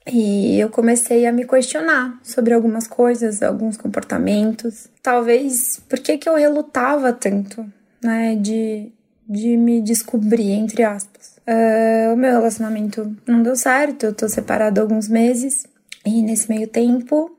[0.04, 4.88] E eu comecei a me questionar sobre algumas coisas, alguns comportamentos.
[5.00, 7.64] Talvez por que, que eu relutava tanto,
[8.02, 8.90] né, de,
[9.28, 11.36] de me descobrir, entre aspas.
[11.46, 15.64] Uh, o meu relacionamento não deu certo, eu tô separada há alguns meses.
[16.04, 17.30] E nesse meio tempo,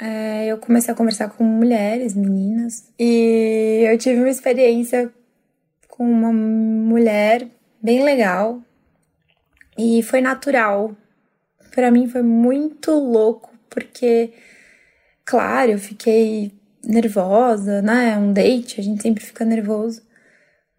[0.00, 2.84] uh, eu comecei a conversar com mulheres, meninas.
[2.98, 5.12] E eu tive uma experiência
[5.98, 7.48] com uma mulher
[7.82, 8.62] bem legal
[9.76, 10.96] e foi natural.
[11.74, 14.32] Para mim foi muito louco porque,
[15.24, 16.52] claro, eu fiquei
[16.84, 18.16] nervosa, né?
[18.16, 20.00] Um date, a gente sempre fica nervoso.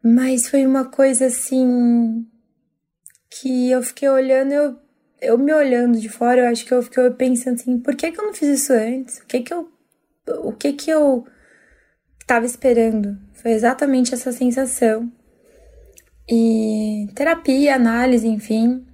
[0.01, 2.25] Mas foi uma coisa assim
[3.29, 4.79] que eu fiquei olhando, eu,
[5.21, 8.19] eu me olhando de fora, eu acho que eu fiquei pensando assim, por que, que
[8.19, 9.17] eu não fiz isso antes?
[9.19, 9.69] O que que eu
[10.45, 11.25] o que que eu
[12.29, 13.17] estava esperando?
[13.33, 15.11] Foi exatamente essa sensação.
[16.29, 18.85] E terapia, análise, enfim,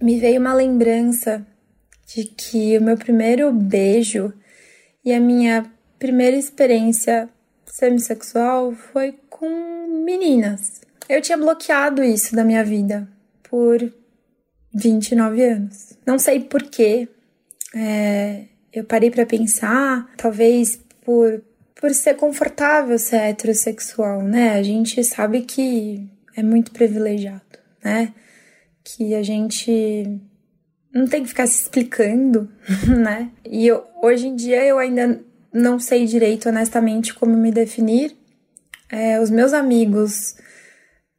[0.00, 1.44] me veio uma lembrança
[2.06, 4.32] de que o meu primeiro beijo
[5.04, 7.28] e a minha primeira experiência
[7.66, 10.80] semissexual foi com meninas.
[11.08, 13.08] Eu tinha bloqueado isso da minha vida.
[13.50, 13.92] por
[14.74, 15.94] 29 anos.
[16.06, 17.08] Não sei porquê.
[17.74, 21.42] É, eu parei para pensar, talvez por,
[21.78, 24.58] por ser confortável ser heterossexual, né?
[24.58, 27.42] A gente sabe que é muito privilegiado,
[27.82, 28.12] né?
[28.84, 30.20] Que a gente
[30.92, 32.50] não tem que ficar se explicando,
[32.86, 33.30] né?
[33.48, 35.20] E eu, hoje em dia eu ainda
[35.52, 38.16] não sei direito, honestamente, como me definir.
[38.90, 40.34] É, os meus amigos,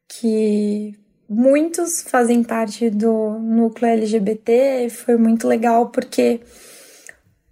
[0.08, 0.94] que
[1.30, 6.42] muitos fazem parte do núcleo LGBT, foi muito legal porque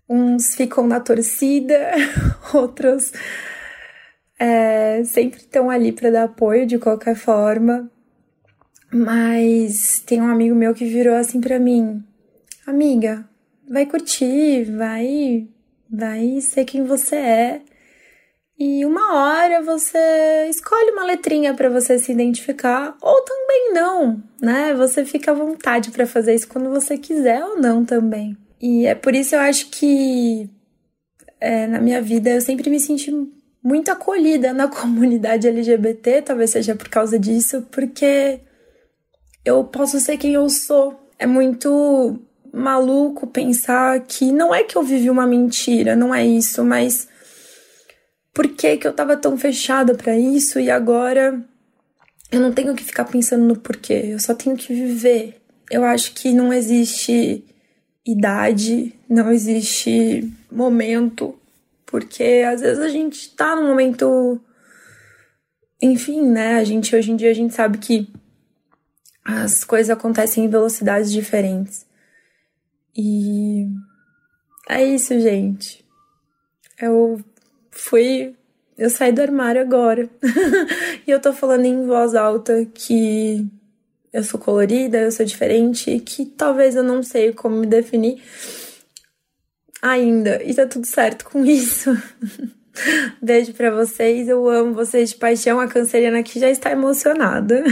[0.10, 1.92] uns ficam na torcida,
[2.54, 3.12] outros
[4.40, 7.90] é, sempre estão ali para dar apoio de qualquer forma.
[8.92, 12.04] Mas tem um amigo meu que virou assim para mim:
[12.66, 13.28] Amiga,
[13.70, 15.48] vai curtir, vai,
[15.90, 17.62] vai ser quem você é.
[18.60, 24.74] E uma hora você escolhe uma letrinha para você se identificar, ou também não, né?
[24.74, 28.36] Você fica à vontade para fazer isso quando você quiser ou não também.
[28.62, 30.50] E é por isso eu acho que
[31.40, 33.12] é, na minha vida eu sempre me senti
[33.64, 38.40] muito acolhida na comunidade LGBT, talvez seja por causa disso, porque
[39.46, 41.00] eu posso ser quem eu sou.
[41.20, 42.20] É muito
[42.54, 47.08] maluco pensar que não é que eu vivi uma mentira, não é isso, mas
[48.34, 51.44] por que, que eu tava tão fechada para isso e agora
[52.32, 55.42] eu não tenho que ficar pensando no porquê, eu só tenho que viver.
[55.70, 57.44] Eu acho que não existe
[58.08, 61.38] idade, não existe momento,
[61.86, 64.40] porque às vezes a gente tá num momento.
[65.82, 66.56] Enfim, né?
[66.56, 68.10] A gente hoje em dia a gente sabe que
[69.24, 71.86] as coisas acontecem em velocidades diferentes.
[72.96, 73.68] E
[74.70, 75.86] é isso, gente.
[76.82, 77.20] Eu
[77.72, 78.36] fui.
[78.78, 80.10] Eu saí do armário agora.
[81.06, 83.48] e eu tô falando em voz alta que
[84.18, 88.20] eu sou colorida, eu sou diferente, que talvez eu não sei como me definir
[89.80, 90.42] ainda.
[90.44, 91.96] E tá tudo certo com isso.
[93.22, 95.60] Beijo para vocês, eu amo vocês de paixão.
[95.60, 97.64] A canceriana aqui já está emocionada.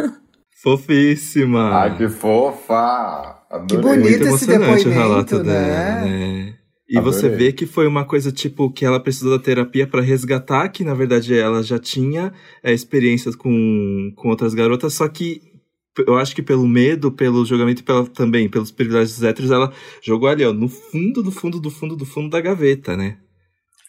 [0.62, 1.74] Fofíssima!
[1.74, 3.44] Ai, que fofa!
[3.50, 3.66] Adorei.
[3.66, 5.44] Que bonito esse depoimento, o relato né?
[5.44, 6.54] dela, né?
[6.88, 7.20] E Adorei.
[7.20, 10.84] você vê que foi uma coisa tipo que ela precisou da terapia para resgatar, que
[10.84, 15.51] na verdade ela já tinha é, experiências com, com outras garotas, só que
[16.06, 20.28] eu acho que pelo medo, pelo julgamento e pela, também pelos privilégios héteros, ela jogou
[20.28, 23.16] ali, ó, no fundo do fundo do fundo do fundo da gaveta, né?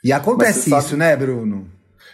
[0.03, 1.67] E acontece sabe- isso, né, Bruno?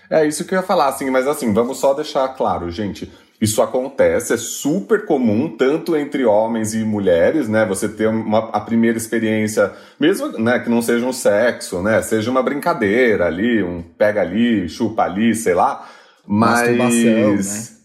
[0.10, 3.12] É isso que eu ia falar, assim, mas assim, vamos só deixar claro, gente.
[3.42, 7.66] Isso acontece, é super comum, tanto entre homens e mulheres, né?
[7.66, 12.02] Você ter uma, a primeira experiência, mesmo né, que não seja um sexo, né?
[12.02, 15.88] Seja uma brincadeira ali, um pega ali, chupa ali, sei lá.
[16.28, 17.79] Mas Masturbação, né?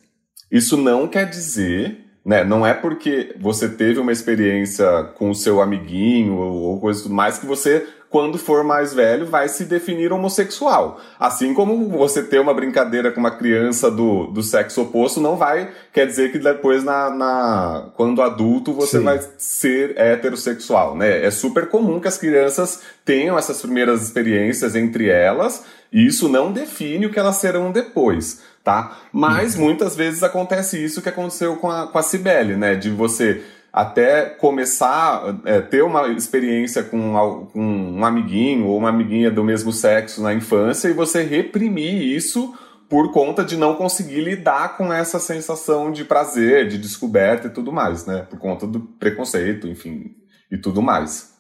[0.55, 2.45] Isso não quer dizer, né?
[2.45, 4.87] Não é porque você teve uma experiência
[5.17, 9.27] com o seu amiguinho ou, ou coisa tudo mais que você, quando for mais velho,
[9.27, 11.01] vai se definir homossexual.
[11.19, 15.73] Assim como você ter uma brincadeira com uma criança do, do sexo oposto, não vai
[15.93, 19.05] quer dizer que depois, na, na quando adulto, você Sim.
[19.05, 21.27] vai ser heterossexual, né?
[21.27, 26.53] É super comum que as crianças tenham essas primeiras experiências entre elas, e isso não
[26.53, 28.97] define o que elas serão depois, tá?
[29.13, 32.75] Mas muitas vezes acontece isso que aconteceu com a, com a Cibele, né?
[32.75, 39.31] De você até começar é, ter uma experiência com, com um amiguinho ou uma amiguinha
[39.31, 42.55] do mesmo sexo na infância e você reprimir isso
[42.89, 47.73] por conta de não conseguir lidar com essa sensação de prazer, de descoberta e tudo
[47.73, 48.27] mais, né?
[48.31, 50.15] Por conta do preconceito, enfim,
[50.51, 51.34] e tudo mais.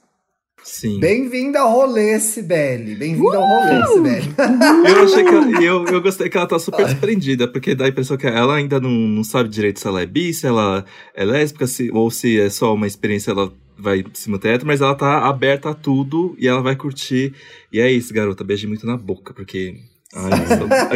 [0.64, 0.98] Sim.
[0.98, 2.94] Bem-vinda ao rolê, Sibeli.
[2.94, 4.34] Bem-vinda ao rolê, Sibeli.
[4.88, 7.88] Eu achei que ela, eu, eu gostei que ela tá super desprendida, porque dá a
[7.88, 11.22] impressão que ela ainda não, não sabe direito se ela é bi, se ela é
[11.22, 15.26] lésbica, se, ou se é só uma experiência, ela vai se manter mas ela tá
[15.28, 17.34] aberta a tudo e ela vai curtir.
[17.70, 19.76] E é isso, garota, beije muito na boca, porque.
[20.14, 20.88] Ai, não é.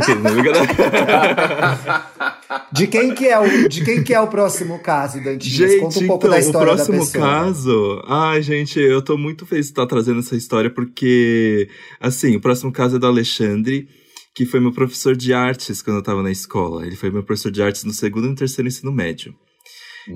[2.72, 5.70] De quem que é o, de quem que é o próximo caso, Dantinhas?
[5.72, 7.24] Gente, Conta um pouco então, da história o próximo da pessoa.
[7.24, 8.02] caso.
[8.06, 11.68] Ai, gente, eu tô muito feliz de estar trazendo essa história, porque,
[12.00, 13.88] assim, o próximo caso é do Alexandre,
[14.34, 16.86] que foi meu professor de artes quando eu tava na escola.
[16.86, 19.34] Ele foi meu professor de artes no segundo e no terceiro ensino médio.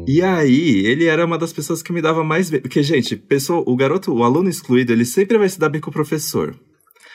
[0.07, 2.51] E aí, ele era uma das pessoas que me dava mais.
[2.51, 5.91] Porque, gente, pessoa, o garoto, o aluno excluído, ele sempre vai se dar bem com
[5.91, 6.55] o professor.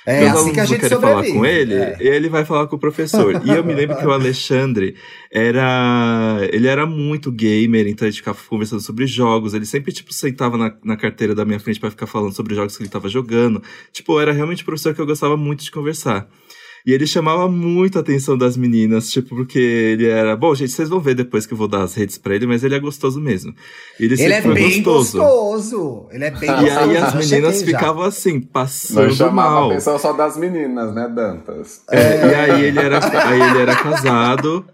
[0.10, 1.28] É Meus assim que a gente querem sobrevive.
[1.28, 1.98] falar com ele, É.
[2.00, 3.42] ele vai falar com o professor.
[3.46, 4.96] E eu me lembro que o Alexandre
[5.30, 6.40] era.
[6.52, 9.54] Ele era muito gamer, então a gente ficava conversando sobre jogos.
[9.54, 12.78] Ele sempre, tipo, sentava na, na carteira da minha frente pra ficar falando sobre jogos
[12.78, 13.62] que ele tava jogando.
[13.92, 16.28] Tipo, era realmente um professor que eu gostava muito de conversar.
[16.88, 20.38] E ele chamava muito a atenção das meninas, tipo, porque ele era.
[20.38, 22.64] Bom, gente, vocês vão ver depois que eu vou dar as redes pra ele, mas
[22.64, 23.54] ele é gostoso mesmo.
[24.00, 25.18] Ele, ele é bem gostoso.
[25.18, 26.08] gostoso.
[26.12, 26.66] Ele é bem gostoso.
[26.66, 29.64] E aí as meninas ficavam assim, passando Não chamava mal.
[29.66, 31.82] a atenção só das meninas, né, Dantas?
[31.92, 32.26] É, é.
[32.26, 34.66] e aí ele era, aí ele era casado.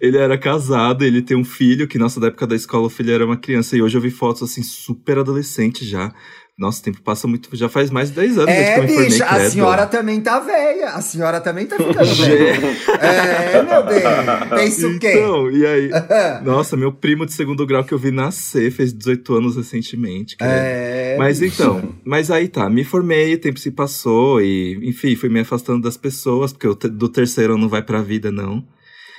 [0.00, 3.12] Ele era casado, ele tem um filho, que nossa, da época da escola o filho
[3.12, 6.14] era uma criança, e hoje eu vi fotos assim, super adolescente já.
[6.58, 7.54] Nossa, o tempo passa muito.
[7.56, 10.88] Já faz mais de 10 anos é, que eu bicha, a senhora também tá velha.
[10.88, 12.66] A senhora também tá ficando velha.
[13.00, 14.02] é, meu bem.
[14.56, 15.12] Pensa o quê?
[15.12, 15.90] Então, e aí?
[16.42, 20.36] nossa, meu primo de segundo grau que eu vi nascer fez 18 anos recentemente.
[20.40, 21.14] É.
[21.16, 25.38] Mas então, mas aí tá, me formei, o tempo se passou e, enfim, fui me
[25.38, 28.66] afastando das pessoas, porque eu, do terceiro não vai pra vida, não.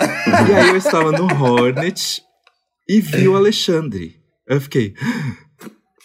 [0.02, 2.22] e aí eu estava no Hornet
[2.90, 4.18] e vi o Alexandre.
[4.46, 4.94] Eu fiquei.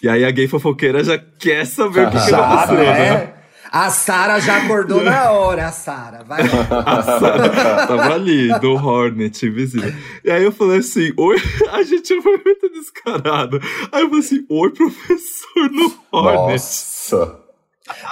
[0.02, 3.10] E aí a gay fofoqueira já quer saber o que, que aconteceu, né?
[3.10, 3.34] né?
[3.74, 6.22] A Sara já acordou na hora, a Sara.
[6.22, 6.42] Vai
[6.86, 9.92] A Sara tava ali, do Hornet, invisível.
[10.24, 11.36] E aí eu falei assim, oi,
[11.72, 13.60] a gente foi muito descarado.
[13.90, 16.52] Aí eu falei assim, oi, professor, no Hornet.
[16.52, 17.40] Nossa.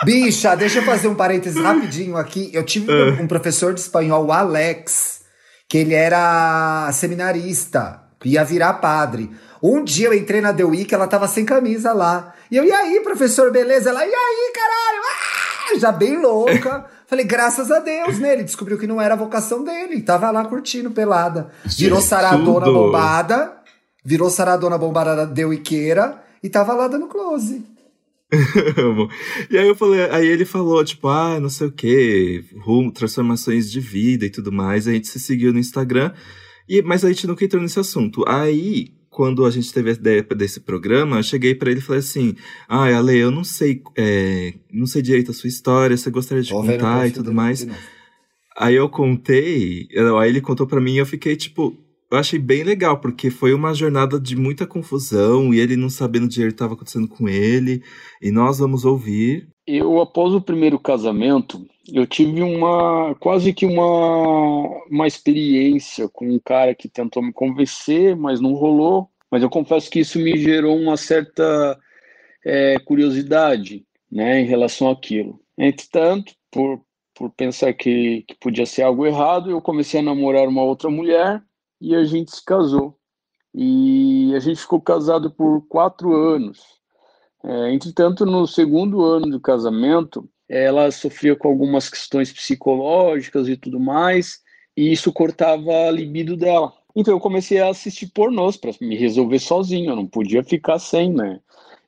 [0.05, 2.51] Bicha, deixa eu fazer um parênteses rapidinho aqui.
[2.53, 3.23] Eu tive é.
[3.23, 5.21] um professor de espanhol, o Alex,
[5.69, 9.31] que ele era seminarista, ia virar padre.
[9.63, 12.35] Um dia eu entrei na The Week, ela tava sem camisa lá.
[12.51, 13.91] E eu, e aí, professor, beleza?
[13.91, 15.03] Ela, e aí, caralho?
[15.05, 15.79] Ah!
[15.79, 16.87] Já bem louca.
[17.07, 18.33] Falei, graças a Deus, né?
[18.33, 20.01] Ele descobriu que não era a vocação dele.
[20.01, 21.51] Tava lá curtindo pelada.
[21.79, 23.53] Virou saradona bombada.
[24.05, 26.21] Virou saradona bombada da The Weekeira.
[26.43, 27.65] E tava lá dando close.
[29.51, 33.71] e aí eu falei, aí ele falou, tipo, ah, não sei o que, rumo, transformações
[33.71, 34.89] de vida e tudo mais.
[34.89, 36.13] A gente se seguiu no Instagram,
[36.67, 38.25] e, mas a gente nunca entrou nesse assunto.
[38.27, 42.01] Aí, quando a gente teve a ideia desse programa, eu cheguei para ele e falei
[42.01, 42.35] assim:
[42.67, 46.51] Ah, Ale, eu não sei, é, não sei direito a sua história, você gostaria de
[46.51, 47.67] contar e tudo mais.
[48.57, 49.87] Aí eu contei,
[50.19, 51.77] aí ele contou para mim e eu fiquei tipo,
[52.11, 56.25] eu achei bem legal, porque foi uma jornada de muita confusão e ele não sabendo
[56.25, 57.83] o que estava acontecendo com ele.
[58.21, 59.47] E nós vamos ouvir.
[59.67, 66.39] Eu, após o primeiro casamento, eu tive uma quase que uma, uma experiência com um
[66.39, 69.09] cara que tentou me convencer, mas não rolou.
[69.31, 71.79] Mas eu confesso que isso me gerou uma certa
[72.45, 75.41] é, curiosidade né, em relação àquilo.
[75.57, 80.63] Entretanto, por, por pensar que, que podia ser algo errado, eu comecei a namorar uma
[80.63, 81.43] outra mulher
[81.81, 82.99] e a gente se casou.
[83.55, 86.82] E a gente ficou casado por quatro anos.
[87.45, 93.81] É, entretanto, no segundo ano do casamento, ela sofria com algumas questões psicológicas e tudo
[93.81, 94.41] mais,
[94.77, 96.73] e isso cortava a libido dela.
[96.95, 101.13] Então eu comecei a assistir pornôs para me resolver sozinho, eu não podia ficar sem,
[101.13, 101.41] né?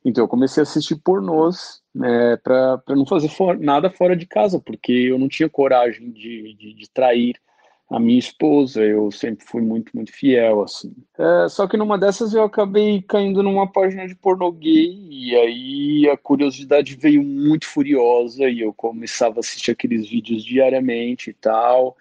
[0.04, 4.58] Então eu comecei a assistir pornôs né, para não fazer for nada fora de casa,
[4.58, 7.36] porque eu não tinha coragem de, de, de trair
[7.94, 10.92] a minha esposa, eu sempre fui muito, muito fiel, assim.
[11.16, 16.10] É, só que numa dessas eu acabei caindo numa página de pornô gay, e aí
[16.10, 21.96] a curiosidade veio muito furiosa, e eu começava a assistir aqueles vídeos diariamente e tal,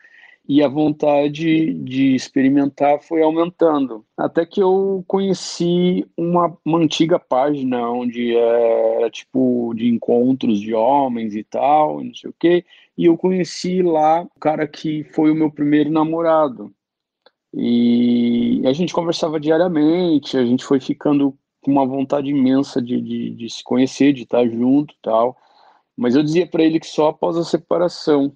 [0.47, 4.05] e a vontade de experimentar foi aumentando.
[4.17, 11.33] Até que eu conheci uma, uma antiga página onde era tipo de encontros de homens
[11.35, 12.65] e tal, não sei o quê,
[12.97, 16.73] e eu conheci lá o cara que foi o meu primeiro namorado.
[17.53, 23.29] E a gente conversava diariamente, a gente foi ficando com uma vontade imensa de, de,
[23.31, 25.37] de se conhecer, de estar junto tal.
[25.95, 28.35] Mas eu dizia para ele que só após a separação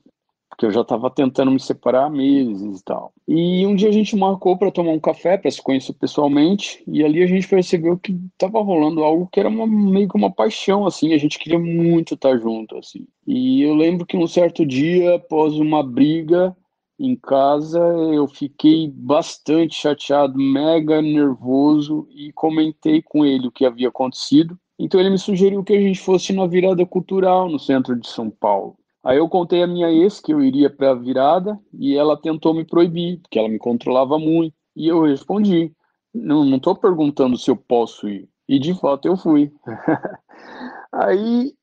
[0.57, 3.13] porque eu já estava tentando me separar há meses e tal.
[3.27, 7.03] E um dia a gente marcou para tomar um café, para se conhecer pessoalmente, e
[7.03, 10.87] ali a gente percebeu que estava rolando algo que era uma, meio que uma paixão,
[10.87, 13.05] assim, a gente queria muito estar junto, assim.
[13.27, 16.57] E eu lembro que um certo dia, após uma briga
[16.99, 23.89] em casa, eu fiquei bastante chateado, mega nervoso e comentei com ele o que havia
[23.89, 24.57] acontecido.
[24.79, 28.31] Então ele me sugeriu que a gente fosse na virada cultural no centro de São
[28.31, 28.75] Paulo.
[29.07, 32.53] Aí eu contei a minha ex que eu iria para a virada e ela tentou
[32.53, 34.53] me proibir, porque ela me controlava muito.
[34.75, 35.73] E eu respondi:
[36.13, 38.27] não, não perguntando se eu posso ir.
[38.49, 39.49] E de fato eu fui.
[40.91, 41.53] Aí,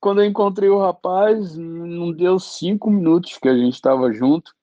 [0.00, 4.54] quando eu encontrei o rapaz, não deu cinco minutos que a gente estava junto,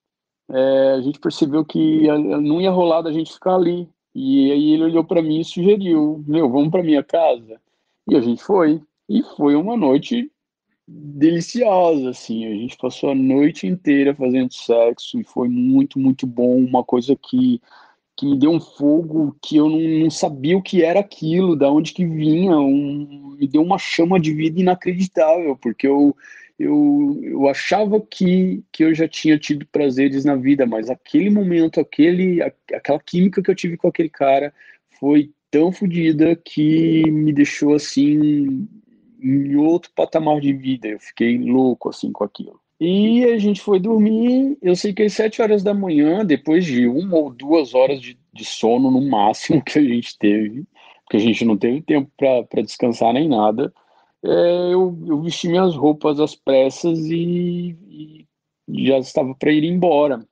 [0.49, 3.88] é, a gente percebeu que não ia rolar da gente ficar ali.
[4.15, 7.62] E aí ele olhou para mim e sugeriu: Meu, vamos para minha casa.
[8.10, 8.82] E a gente foi.
[9.08, 10.32] E foi uma noite
[10.91, 12.45] deliciosa, assim.
[12.45, 16.58] A gente passou a noite inteira fazendo sexo e foi muito, muito bom.
[16.58, 17.62] Uma coisa que,
[18.15, 21.71] que me deu um fogo que eu não, não sabia o que era aquilo, da
[21.71, 22.58] onde que vinha.
[22.58, 26.15] Um, me deu uma chama de vida inacreditável, porque eu,
[26.60, 31.79] eu, eu achava que, que eu já tinha tido prazeres na vida, mas aquele momento,
[31.79, 34.54] aquele, aquela química que eu tive com aquele cara
[35.00, 38.67] foi tão fodida que me deixou assim
[39.22, 40.88] em outro patamar de vida.
[40.88, 42.60] Eu fiquei louco assim com aquilo.
[42.80, 44.58] E a gente foi dormir.
[44.62, 48.17] Eu sei que às sete horas da manhã, depois de uma ou duas horas de,
[48.34, 50.65] de sono no máximo que a gente teve,
[51.04, 53.72] porque a gente não teve tempo para descansar nem nada,
[54.24, 58.26] é, eu, eu, vesti minhas roupas às pressas e,
[58.67, 60.26] e já estava para ir embora.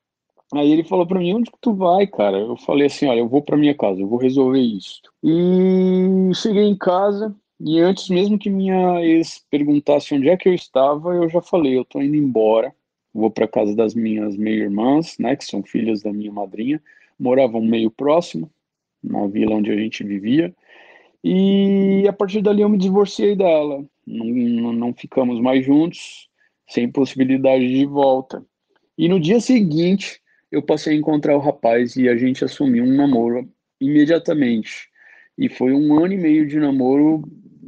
[0.54, 2.38] Aí ele falou para mim: onde que tu vai, cara?
[2.40, 5.02] Eu falei assim: olha, eu vou para minha casa, eu vou resolver isso.
[5.24, 7.36] E cheguei em casa.
[7.60, 11.78] E antes mesmo que minha ex perguntasse onde é que eu estava, eu já falei:
[11.78, 12.74] eu tô indo embora,
[13.14, 16.82] vou para casa das minhas meio-irmãs, né, que são filhas da minha madrinha,
[17.20, 18.50] moravam meio próximo,
[19.04, 20.54] na vila onde a gente vivia.
[21.24, 23.84] E a partir dali eu me divorciei dela.
[24.08, 26.30] Não, não ficamos mais juntos,
[26.68, 28.44] sem possibilidade de volta.
[28.98, 32.96] E no dia seguinte, eu passei a encontrar o rapaz e a gente assumiu um
[32.96, 33.50] namoro
[33.82, 34.90] imediatamente.
[35.38, 37.24] E foi um ano e meio de namoro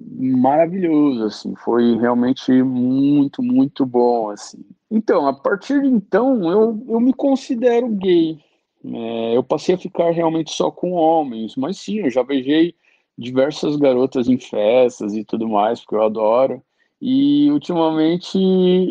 [0.09, 4.63] maravilhoso, assim, foi realmente muito, muito bom, assim.
[4.89, 8.37] Então, a partir de então, eu, eu me considero gay.
[8.83, 12.75] É, eu passei a ficar realmente só com homens, mas sim, eu já beijei
[13.17, 16.63] diversas garotas em festas e tudo mais, porque eu adoro.
[17.01, 18.37] E ultimamente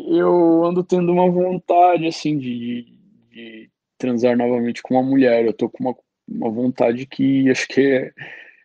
[0.09, 2.87] eu ando tendo uma vontade, assim, de,
[3.31, 5.45] de transar novamente com uma mulher.
[5.45, 5.97] Eu tô com uma,
[6.29, 8.13] uma vontade que acho que é,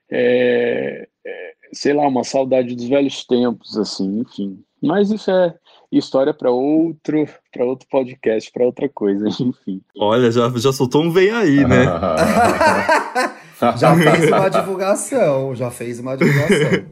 [0.09, 4.59] é, é sei lá, uma saudade dos velhos tempos, assim, enfim.
[4.81, 5.55] Mas isso é
[5.91, 9.81] história para outro, para outro podcast, para outra coisa, enfim.
[9.97, 11.85] Olha, já, já soltou um vem aí, né?
[13.77, 16.85] já fez uma divulgação, já fez uma divulgação.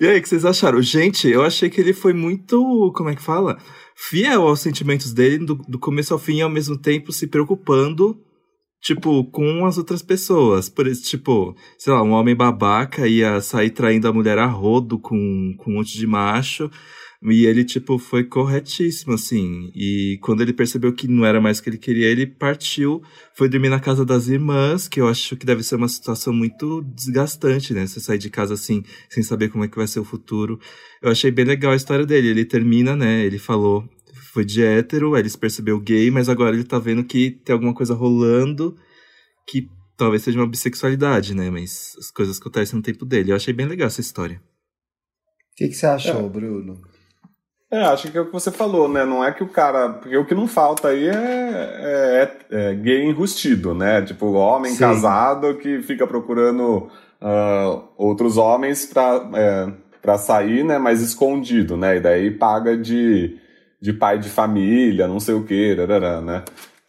[0.00, 0.80] e aí, o que vocês acharam?
[0.80, 3.58] Gente, eu achei que ele foi muito, como é que fala?
[3.96, 8.16] Fiel aos sentimentos dele, do, do começo ao fim, ao mesmo tempo se preocupando
[8.80, 10.68] tipo, com as outras pessoas.
[10.68, 14.98] Por isso, tipo, sei lá, um homem babaca ia sair traindo a mulher a rodo
[14.98, 16.70] com, com um monte de macho.
[17.22, 19.70] E ele, tipo, foi corretíssimo, assim.
[19.74, 23.02] E quando ele percebeu que não era mais o que ele queria, ele partiu,
[23.34, 26.82] foi dormir na casa das irmãs, que eu acho que deve ser uma situação muito
[26.82, 27.86] desgastante, né?
[27.86, 30.60] Você sair de casa assim, sem saber como é que vai ser o futuro.
[31.02, 32.28] Eu achei bem legal a história dele.
[32.28, 33.24] Ele termina, né?
[33.24, 33.88] Ele falou,
[34.36, 37.54] foi de hétero, aí ele se percebeu gay, mas agora ele tá vendo que tem
[37.54, 38.76] alguma coisa rolando
[39.48, 39.66] que
[39.96, 41.48] talvez seja uma bissexualidade, né?
[41.48, 43.32] Mas as coisas acontecem no tempo dele.
[43.32, 44.36] Eu achei bem legal essa história.
[44.36, 46.28] O que, que você achou, é.
[46.28, 46.82] Bruno?
[47.70, 49.06] É, acho que é o que você falou, né?
[49.06, 49.94] Não é que o cara.
[49.94, 51.16] Porque o que não falta aí é,
[52.20, 54.02] é, é gay enrustido, né?
[54.02, 54.80] Tipo, homem Sim.
[54.80, 56.90] casado que fica procurando
[57.22, 59.72] uh, outros homens pra, é,
[60.02, 60.76] pra sair, né?
[60.76, 61.96] Mas escondido, né?
[61.96, 63.40] E daí paga de,
[63.80, 65.76] de pai de família, não sei o que,
[66.24, 66.42] né?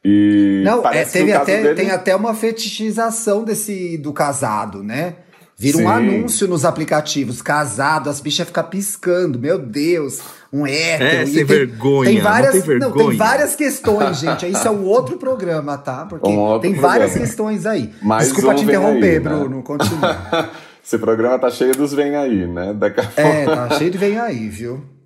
[0.03, 1.75] E não, é, teve até, dele...
[1.75, 5.15] tem até uma fetichização desse do casado, né?
[5.59, 5.85] Vira Sim.
[5.85, 10.21] um anúncio nos aplicativos, casado, as bichas ficam piscando, meu Deus,
[10.53, 11.03] um hétero.
[11.03, 13.03] É, sem tem, vergonha, tem várias, não tem vergonha.
[13.03, 16.05] Não, tem várias questões, gente, isso é um outro programa, tá?
[16.05, 16.81] Porque um tem programa.
[16.81, 17.91] várias questões aí.
[18.03, 19.19] Mais Desculpa um te interromper, aí, né?
[19.19, 20.51] Bruno, continua.
[20.85, 22.73] Esse programa tá cheio dos vem aí, né?
[22.73, 24.96] Daqui a é, tá cheio de vem aí, viu?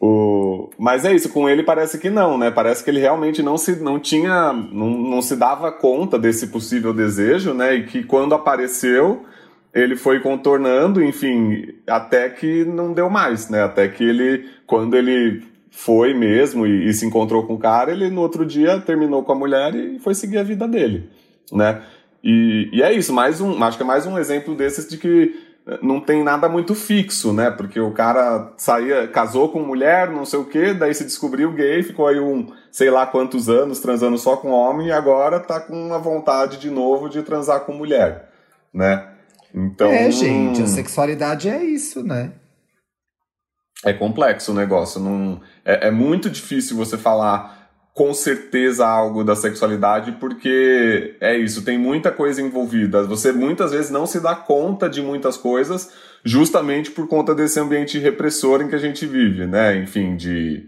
[0.00, 0.70] O...
[0.78, 2.50] Mas é isso, com ele parece que não, né?
[2.50, 6.92] Parece que ele realmente não se não tinha, não, não se dava conta desse possível
[6.92, 7.74] desejo, né?
[7.74, 9.24] E que quando apareceu,
[9.74, 13.62] ele foi contornando, enfim, até que não deu mais, né?
[13.62, 18.08] Até que ele, quando ele foi mesmo e, e, se encontrou com o cara, ele
[18.08, 21.08] no outro dia terminou com a mulher e foi seguir a vida dele,
[21.52, 21.82] né?
[22.22, 25.47] E, e é isso, mais um, acho que é mais um exemplo desses de que
[25.82, 27.50] não tem nada muito fixo, né?
[27.50, 31.82] Porque o cara saía, casou com mulher, não sei o quê, daí se descobriu gay,
[31.82, 35.92] ficou aí um, sei lá quantos anos transando só com homem e agora tá com
[35.92, 38.30] a vontade de novo de transar com mulher,
[38.72, 39.08] né?
[39.54, 39.90] Então.
[39.90, 42.32] É, gente, a sexualidade é isso, né?
[43.84, 45.00] É complexo o negócio.
[45.00, 47.57] Não, é, é muito difícil você falar
[47.98, 53.02] com certeza algo da sexualidade, porque é isso, tem muita coisa envolvida.
[53.02, 55.92] Você muitas vezes não se dá conta de muitas coisas,
[56.22, 59.76] justamente por conta desse ambiente repressor em que a gente vive, né?
[59.78, 60.64] Enfim, de.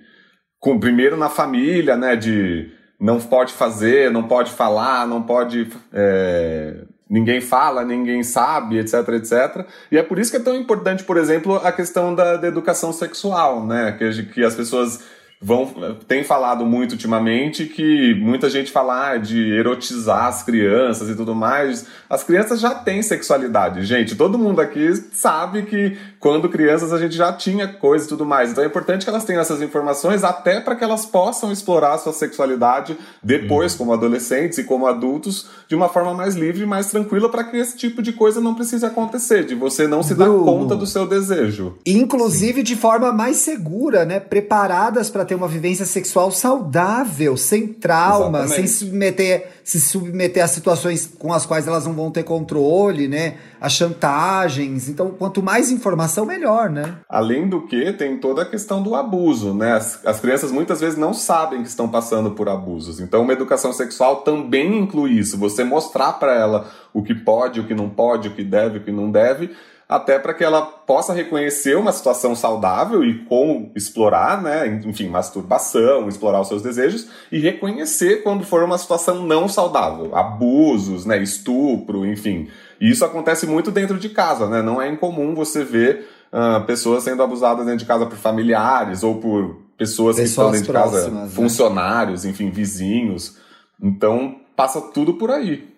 [0.58, 2.16] Com, primeiro na família, né?
[2.16, 5.68] De não pode fazer, não pode falar, não pode.
[5.92, 9.68] É, ninguém fala, ninguém sabe, etc, etc.
[9.92, 12.92] E é por isso que é tão importante, por exemplo, a questão da, da educação
[12.92, 13.92] sexual, né?
[13.92, 15.72] Que, que as pessoas vão
[16.06, 21.34] tem falado muito ultimamente que muita gente fala ah, de erotizar as crianças e tudo
[21.34, 21.86] mais.
[22.10, 24.14] As crianças já têm sexualidade, gente.
[24.14, 28.50] Todo mundo aqui sabe que quando crianças a gente já tinha coisa e tudo mais.
[28.50, 31.98] Então é importante que elas tenham essas informações até para que elas possam explorar a
[31.98, 33.78] sua sexualidade depois, uhum.
[33.78, 37.56] como adolescentes e como adultos, de uma forma mais livre e mais tranquila para que
[37.56, 40.38] esse tipo de coisa não precise acontecer, de você não se Bruno.
[40.38, 41.78] dar conta do seu desejo.
[41.86, 42.62] Inclusive Sim.
[42.62, 44.20] de forma mais segura, né?
[44.20, 48.56] Preparadas para ter uma vivência sexual saudável, sem trauma, Exatamente.
[48.56, 53.06] sem se submeter, se submeter a situações com as quais elas não vão ter controle,
[53.06, 53.36] né?
[53.60, 54.88] A chantagens.
[54.88, 56.96] Então, quanto mais informação, melhor, né?
[57.08, 59.74] Além do que, tem toda a questão do abuso, né?
[59.74, 62.98] As, as crianças muitas vezes não sabem que estão passando por abusos.
[62.98, 65.38] Então, uma educação sexual também inclui isso.
[65.38, 68.84] Você mostrar para ela o que pode, o que não pode, o que deve, o
[68.84, 69.50] que não deve
[69.90, 76.08] até para que ela possa reconhecer uma situação saudável e como explorar, né, enfim, masturbação,
[76.08, 82.06] explorar os seus desejos e reconhecer quando for uma situação não saudável, abusos, né, estupro,
[82.06, 82.46] enfim.
[82.80, 84.62] E isso acontece muito dentro de casa, né?
[84.62, 89.16] Não é incomum você ver uh, pessoas sendo abusadas dentro de casa por familiares ou
[89.16, 91.30] por pessoas, pessoas que estão dentro próximas, de casa, né?
[91.30, 93.36] funcionários, enfim, vizinhos.
[93.82, 95.68] Então passa tudo por aí.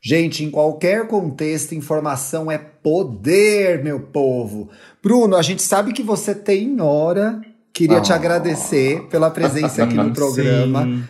[0.00, 4.68] Gente, em qualquer contexto, informação é poder, meu povo.
[5.02, 7.40] Bruno, a gente sabe que você tem hora.
[7.72, 10.84] Queria te agradecer pela presença aqui no programa.
[10.84, 11.04] Sim.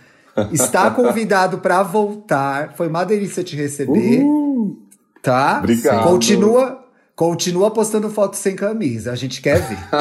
[0.53, 2.75] Está convidado para voltar.
[2.75, 4.23] Foi uma delícia te receber.
[5.23, 5.59] Tá?
[5.59, 6.05] Obrigado.
[6.05, 6.84] Continua,
[7.17, 9.79] Continua postando fotos sem camisa, a gente quer ver.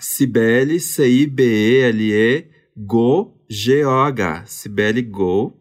[0.01, 5.57] Cibele, C-I-B-E-L-E Go, G-O-H, Cibele Go.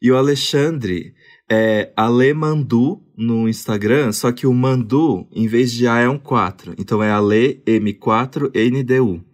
[0.00, 1.14] E o Alexandre
[1.50, 6.74] é Alemandu no Instagram, só que o Mandu, em vez de A, é um 4.
[6.78, 9.24] Então é Ale M4NDU.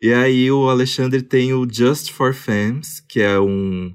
[0.00, 3.94] E aí o Alexandre tem o Just for Fans, que é um.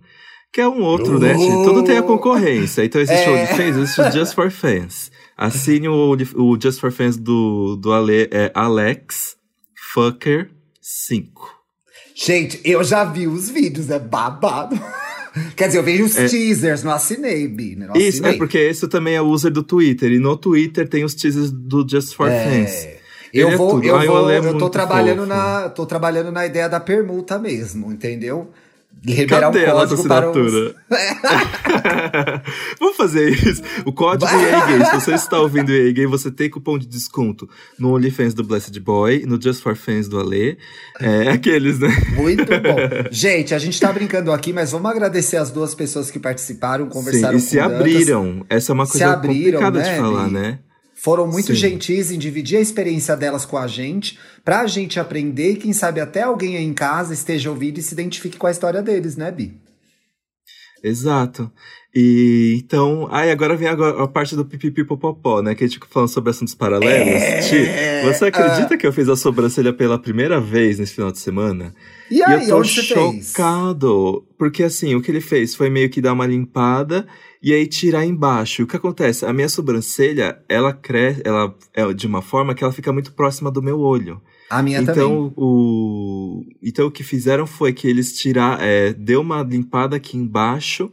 [0.52, 1.36] Que é um outro, né?
[1.36, 2.84] Tudo tem a concorrência.
[2.84, 3.30] Então existe é.
[3.30, 5.12] o OnlyFans, existe o Just for Fans.
[5.38, 9.38] Assine o, o Just for Fans do, do Ale, é Alex
[9.94, 10.50] Fucker
[10.82, 11.59] 5.
[12.22, 14.78] Gente, eu já vi os vídeos, é babado.
[15.56, 16.28] Quer dizer, eu vejo os é.
[16.28, 17.78] teasers, não assinei, Bi.
[17.78, 18.10] Não assinei.
[18.10, 20.12] Isso, é porque esse também é o user do Twitter.
[20.12, 22.44] E no Twitter tem os teasers do Just for é.
[22.44, 22.88] Fans.
[23.34, 25.30] Eu vou, é eu vou, eu tô trabalhando fofo.
[25.30, 28.50] na, tô trabalhando na ideia da permuta mesmo, entendeu?
[29.04, 30.54] Liberar Cadê um código para os...
[32.80, 33.62] Vamos fazer isso.
[33.86, 34.86] O código EA Gay.
[34.86, 38.78] Se você está ouvindo EA Gay, você tem cupom de desconto no OnlyFans do Blessed
[38.80, 40.58] Boy, no Just for Fans do Ale.
[41.00, 41.90] É aqueles, né?
[42.16, 42.78] Muito bom.
[43.12, 47.40] Gente, a gente tá brincando aqui, mas vamos agradecer as duas pessoas que participaram, conversaram
[47.40, 48.46] Sim, e se abriram.
[48.50, 50.60] Essa é uma coisa abriram, complicada né, de falar, né?
[51.02, 51.56] Foram muito Sim.
[51.56, 56.02] gentis em dividir a experiência delas com a gente, pra gente aprender e quem sabe
[56.02, 59.32] até alguém aí em casa esteja ouvindo e se identifique com a história deles, né,
[59.32, 59.54] Bi?
[60.84, 61.50] Exato.
[61.96, 65.56] E então, aí agora vem a, parte do pipipipopopó, né?
[65.56, 67.08] Que a gente falando sobre assuntos paralelos.
[67.08, 68.78] É, Ti, você acredita uh...
[68.78, 71.74] que eu fiz a sobrancelha pela primeira vez nesse final de semana?
[72.12, 74.26] E aí, e eu tô chocado.
[74.38, 77.08] Porque assim, o que ele fez foi meio que dar uma limpada
[77.42, 78.64] e aí tirar embaixo.
[78.64, 79.26] O que acontece?
[79.26, 83.50] A minha sobrancelha, ela cresce, ela é de uma forma que ela fica muito próxima
[83.50, 84.22] do meu olho.
[84.50, 85.34] A minha então, também.
[85.38, 90.92] O, então o que fizeram foi que eles tirar, é, deu uma limpada aqui embaixo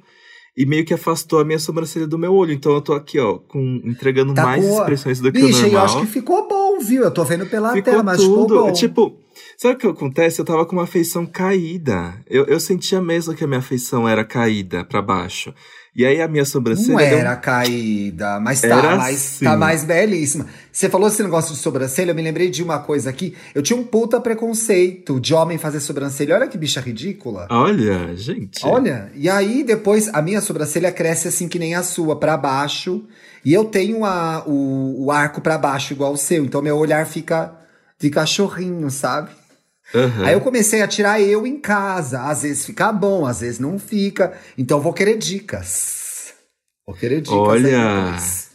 [0.57, 2.53] e meio que afastou a minha sobrancelha do meu olho.
[2.53, 4.81] Então eu tô aqui, ó, com, entregando tá mais boa.
[4.81, 5.73] expressões do Bicha, que o normal.
[5.73, 7.03] eu acho que ficou bom, viu?
[7.03, 8.43] Eu tô vendo pela ficou tela, mas tudo.
[8.43, 8.73] ficou bom.
[8.73, 9.19] Tipo,
[9.59, 10.41] sabe o que acontece?
[10.41, 12.15] Eu tava com uma feição caída.
[12.27, 15.53] Eu, eu sentia mesmo que a minha feição era caída para baixo.
[15.97, 16.93] E aí a minha sobrancelha.
[16.93, 19.45] Não deu- era caída, mas tá, Era mais, sim.
[19.47, 20.47] tá mais belíssima.
[20.71, 23.35] Você falou esse negócio de sobrancelha, eu me lembrei de uma coisa aqui.
[23.55, 26.35] Eu tinha um puta preconceito de homem fazer sobrancelha.
[26.35, 27.47] Olha que bicha ridícula.
[27.51, 28.65] Olha, gente.
[28.67, 33.05] Olha, e aí depois a minha sobrancelha cresce assim que nem a sua, pra baixo.
[33.45, 36.45] E eu tenho a, o, o arco pra baixo igual o seu.
[36.45, 37.53] Então meu olhar fica
[37.99, 39.31] de cachorrinho, sabe?
[39.95, 40.25] Aham.
[40.25, 42.23] Aí eu comecei a tirar eu em casa.
[42.23, 44.33] Às vezes fica bom, às vezes não fica.
[44.57, 46.35] Então vou querer dicas.
[46.87, 47.37] Vou querer dicas.
[47.37, 48.05] Olha.
[48.13, 48.47] depois.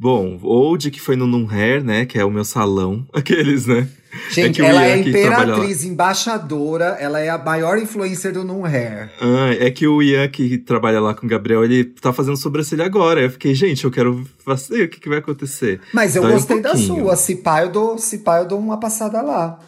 [0.00, 2.06] Bom, Old, que foi no Num Hair, né?
[2.06, 3.04] Que é o meu salão.
[3.12, 3.88] Aqueles, né?
[4.30, 6.96] Gente, que o ela é imperatriz, embaixadora.
[7.00, 9.10] Ela é a maior influencer do Num Hair.
[9.20, 12.84] Ah, é que o Ian, que trabalha lá com o Gabriel, ele tá fazendo sobrancelha
[12.84, 13.22] agora.
[13.22, 15.80] Eu fiquei, gente, eu quero fazer, o que, que vai acontecer?
[15.92, 17.16] Mas eu Dói um gostei da sua.
[17.16, 19.58] Se pá, eu dou, se pá, eu dou uma passada lá.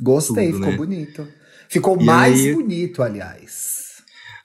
[0.00, 0.76] Gostei, Tudo, ficou né?
[0.76, 1.28] bonito.
[1.68, 3.74] Ficou E mais aí- bonito, aliás.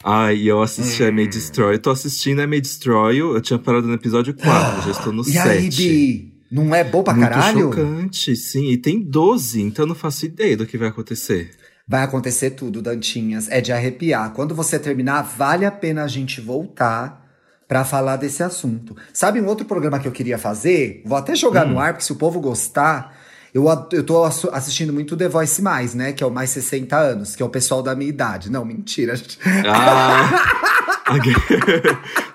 [0.03, 1.75] Ah, e eu assisti a May Destroy.
[1.75, 3.17] Eu tô assistindo a May Destroy.
[3.17, 5.49] Eu tinha parado no episódio 4, já estou no e 7.
[5.49, 6.33] aí, Bi?
[6.51, 7.59] Não é bom pra Muito caralho?
[7.63, 8.69] chocante, sim.
[8.71, 11.51] E tem 12, então eu não faço ideia do que vai acontecer.
[11.87, 13.49] Vai acontecer tudo, Dantinhas.
[13.49, 14.31] É de arrepiar.
[14.33, 17.27] Quando você terminar, vale a pena a gente voltar
[17.67, 18.95] pra falar desse assunto.
[19.13, 21.03] Sabe um outro programa que eu queria fazer?
[21.05, 21.71] Vou até jogar Hum.
[21.73, 23.18] no ar, porque se o povo gostar.
[23.53, 26.13] Eu, eu tô assistindo muito The Voice Mais, né?
[26.13, 28.51] Que é o mais 60 anos, que é o pessoal da minha idade.
[28.51, 29.15] Não, mentira.
[29.15, 29.39] gente.
[29.67, 30.69] Ah!
[31.05, 31.33] a gay...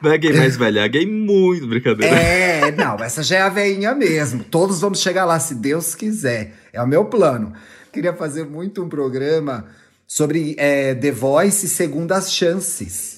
[0.03, 2.15] Não é gay mais velha, é gay muito brincadeira.
[2.15, 4.43] É, não, essa já é a veinha mesmo.
[4.43, 6.55] Todos vamos chegar lá, se Deus quiser.
[6.73, 7.53] É o meu plano.
[7.93, 9.67] Queria fazer muito um programa
[10.07, 13.14] sobre é, The Voice e segundas chances.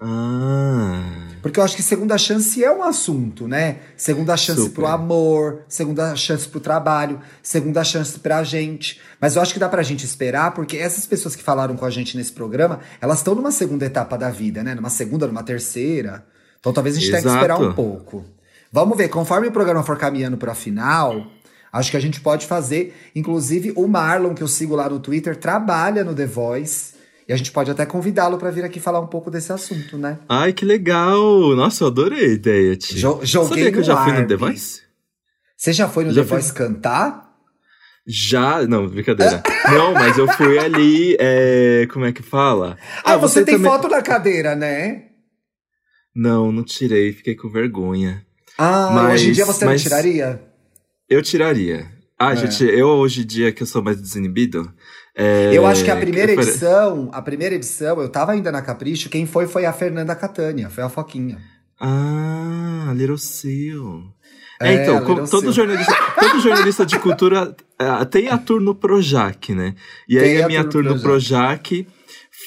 [0.00, 1.24] Ah.
[1.42, 3.80] Porque eu acho que segunda chance é um assunto, né?
[3.96, 4.74] Segunda chance Super.
[4.74, 9.00] pro amor, segunda chance pro trabalho, segunda chance pra gente.
[9.20, 11.90] Mas eu acho que dá pra gente esperar, porque essas pessoas que falaram com a
[11.90, 14.74] gente nesse programa, elas estão numa segunda etapa da vida, né?
[14.74, 16.24] Numa segunda, numa terceira.
[16.58, 17.42] Então talvez a gente tenha que Exato.
[17.42, 18.24] esperar um pouco.
[18.72, 21.26] Vamos ver, conforme o programa for caminhando pra final,
[21.70, 22.96] acho que a gente pode fazer.
[23.14, 26.94] Inclusive, o Marlon, que eu sigo lá no Twitter, trabalha no The Voice.
[27.26, 30.18] E a gente pode até convidá-lo pra vir aqui falar um pouco desse assunto, né?
[30.28, 31.56] Ai, que legal!
[31.56, 32.98] Nossa, eu adorei a ideia, Ti.
[32.98, 34.36] Jo- joguei Sabia que eu já fui no The.
[34.36, 34.82] Voice?
[35.56, 36.36] Você já foi no Já The fui.
[36.38, 37.24] Voice cantar?
[38.06, 38.66] Já.
[38.66, 39.42] Não, brincadeira.
[39.72, 41.16] não, mas eu fui ali.
[41.18, 42.76] é, Como é que fala?
[43.02, 45.04] Ah, você, tem também- foto na cadeira, né?
[46.14, 48.24] Não, não tirei, fiquei com vergonha.
[48.58, 50.42] Ah, Mas- hoje em dia você não tiraria?
[51.08, 51.86] Eu tiraria.
[52.18, 52.36] Ah, É.
[52.36, 54.72] gente, eu hoje em dia que eu sou mais desinibido.
[55.16, 59.08] É, Eu acho que a primeira edição, a primeira edição, eu tava ainda na Capricho,
[59.08, 61.38] quem foi foi a Fernanda Catânia, foi a Foquinha.
[61.80, 64.02] Ah, Little Seal.
[64.60, 68.74] É, É, então, Little todo, jornalista, todo jornalista de cultura ah, tem a tour no
[68.74, 69.74] Projac, né?
[70.08, 71.86] E Tem aí a a minha tour no no Projac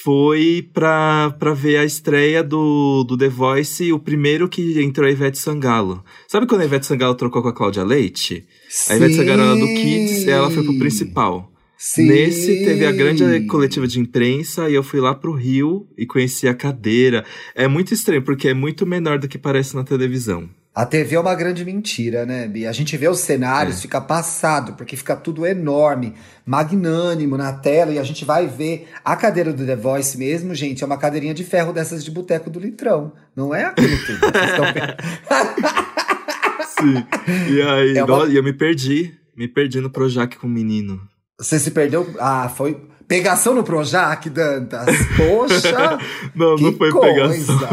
[0.02, 5.10] foi pra, pra ver a estreia do, do The Voice, o primeiro que entrou a
[5.10, 6.04] Ivete Sangalo.
[6.26, 8.46] Sabe quando a Ivete Sangalo trocou com a Cláudia Leite?
[8.88, 11.50] A Ivete Sangalo era do Kids e ela foi pro principal.
[11.80, 12.08] Sim.
[12.08, 16.48] Nesse teve a grande coletiva de imprensa e eu fui lá pro Rio e conheci
[16.48, 17.24] a cadeira.
[17.54, 20.50] É muito estranho, porque é muito menor do que parece na televisão.
[20.74, 22.64] A TV é uma grande mentira, né, Bi?
[22.66, 23.82] A gente vê os cenários, É.
[23.82, 26.14] fica passado, porque fica tudo enorme,
[26.46, 30.82] magnânimo na tela, e a gente vai ver a cadeira do The Voice mesmo, gente,
[30.84, 33.12] é uma cadeirinha de ferro dessas de boteco do litrão.
[33.34, 34.20] Não é aquilo tudo.
[36.78, 37.04] Sim.
[37.52, 39.14] E aí, É uma- eu me perdi.
[39.36, 41.00] Me perdi no Projac com o menino.
[41.38, 42.06] Você se perdeu?
[42.18, 42.76] Ah, foi.
[43.06, 44.84] Pegação no Projac, Dantas.
[45.16, 45.98] Poxa!
[46.34, 47.12] Não, não foi coisa.
[47.54, 47.68] pegação.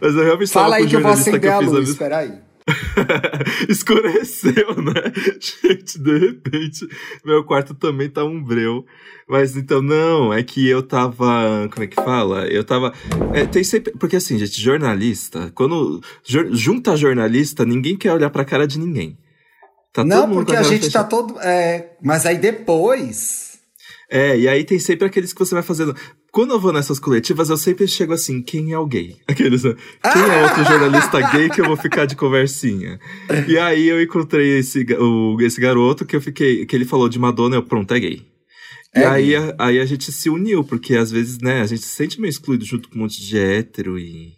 [0.00, 2.32] Mas eu realmente Fala aí que eu vou acender a luz, espera aí.
[3.68, 5.12] Escureceu, né?
[5.40, 6.86] Gente, de repente,
[7.24, 8.84] meu quarto também tá um breu.
[9.28, 11.68] Mas então, não, é que eu tava.
[11.72, 12.46] Como é que fala?
[12.46, 12.92] Eu tava.
[13.32, 13.92] é, tem sempre.
[13.92, 19.16] Porque assim, gente, jornalista, quando jor- junta jornalista, ninguém quer olhar pra cara de ninguém.
[19.92, 21.08] Tá Não, porque a gente tá fechada.
[21.08, 21.38] todo.
[21.40, 23.52] É, mas aí depois.
[24.10, 25.94] É, e aí tem sempre aqueles que você vai fazendo.
[26.30, 29.16] Quando eu vou nessas coletivas, eu sempre chego assim, quem é o gay?
[29.28, 29.74] Aqueles, né?
[30.12, 32.98] Quem é outro jornalista gay que eu vou ficar de conversinha?
[33.48, 37.18] E aí eu encontrei esse, o, esse garoto que eu fiquei, que ele falou de
[37.18, 38.22] Madonna, eu, pronto, é gay.
[38.94, 39.36] E É aí, gay.
[39.36, 42.30] a- aí a gente se uniu, porque às vezes, né, a gente se sente meio
[42.30, 44.32] excluído junto com um monte de hétero e.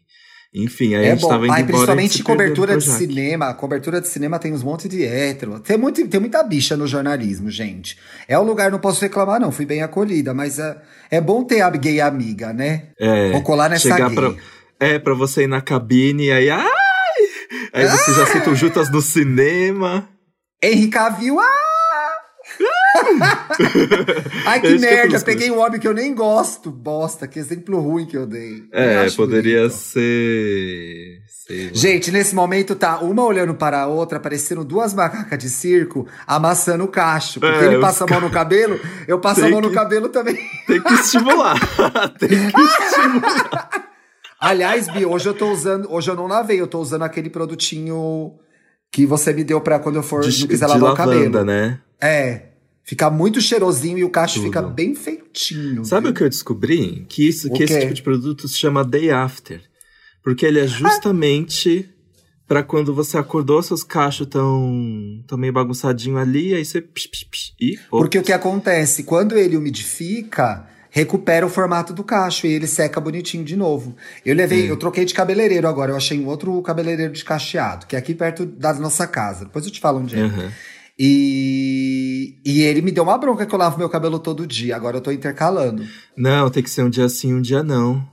[0.54, 1.28] Enfim, aí a é gente bom.
[1.28, 1.92] tava indo Aí, embora.
[1.92, 3.52] a gente principalmente cobertura de cinema.
[3.54, 5.58] Cobertura de cinema tem uns monte de hétero.
[5.58, 7.98] Tem, muito, tem muita bicha no jornalismo, gente.
[8.28, 9.50] É um lugar, não posso reclamar, não.
[9.50, 10.76] Fui bem acolhida, mas é,
[11.10, 12.90] é bom ter a gay amiga, né?
[13.00, 14.14] É, Vou colar nessa chegar gay.
[14.14, 14.34] pra,
[14.78, 16.48] é, pra você ir na cabine e aí.
[16.50, 16.70] Ai!
[17.72, 20.08] Aí vocês já sentam juntas no cinema.
[20.62, 21.73] Henrique Cavill, ah!
[24.46, 25.24] Ai, que Esse que é merda, frescura.
[25.24, 26.70] peguei um hobby que eu nem gosto.
[26.70, 28.64] Bosta, que exemplo ruim que eu dei.
[28.72, 29.74] Eu É, acho poderia bonito.
[29.76, 31.18] ser.
[31.46, 31.70] sei lá.
[31.74, 36.84] Gente, nesse momento tá uma olhando para a outra, parecendo duas macacas de circo, amassando
[36.84, 37.40] o cacho.
[37.40, 40.08] Porque É, ele passa a mão no cabelo, eu passo a mão no que- cabelo
[40.08, 40.36] também.
[40.66, 41.54] Tem que estimular.
[42.18, 43.70] Tem que estimular.
[44.40, 45.90] Aliás, Bi, hoje eu tô usando.
[45.90, 48.34] Hoje eu não lavei, eu tô usando aquele produtinho
[48.92, 51.04] que você me deu pra quando eu for De, não quiser lavar o lavanda,
[51.38, 51.44] cabelo.
[51.44, 51.78] né?
[52.00, 52.42] É.
[52.84, 54.44] Fica muito cheirosinho e o cacho Tudo.
[54.44, 55.84] fica bem feitinho.
[55.86, 56.12] Sabe viu?
[56.12, 57.06] o que eu descobri?
[57.08, 59.62] Que, isso, que esse tipo de produto se chama Day After.
[60.22, 61.88] Porque ele é justamente
[62.46, 66.82] pra quando você acordou, seus cachos tão, tão meio bagunçadinho ali, aí você.
[66.82, 69.04] Psh, psh, psh, e, Porque o que acontece?
[69.04, 73.96] Quando ele umidifica, recupera o formato do cacho e ele seca bonitinho de novo.
[74.24, 77.96] Eu levei, eu troquei de cabeleireiro agora, eu achei um outro cabeleireiro de cacheado, que
[77.96, 79.46] é aqui perto da nossa casa.
[79.46, 80.20] Depois eu te falo onde é.
[80.20, 80.52] Aham.
[80.98, 84.76] E, e ele me deu uma bronca que eu lavo meu cabelo todo dia.
[84.76, 85.84] Agora eu tô intercalando.
[86.16, 88.06] Não, tem que ser um dia sim, um dia não.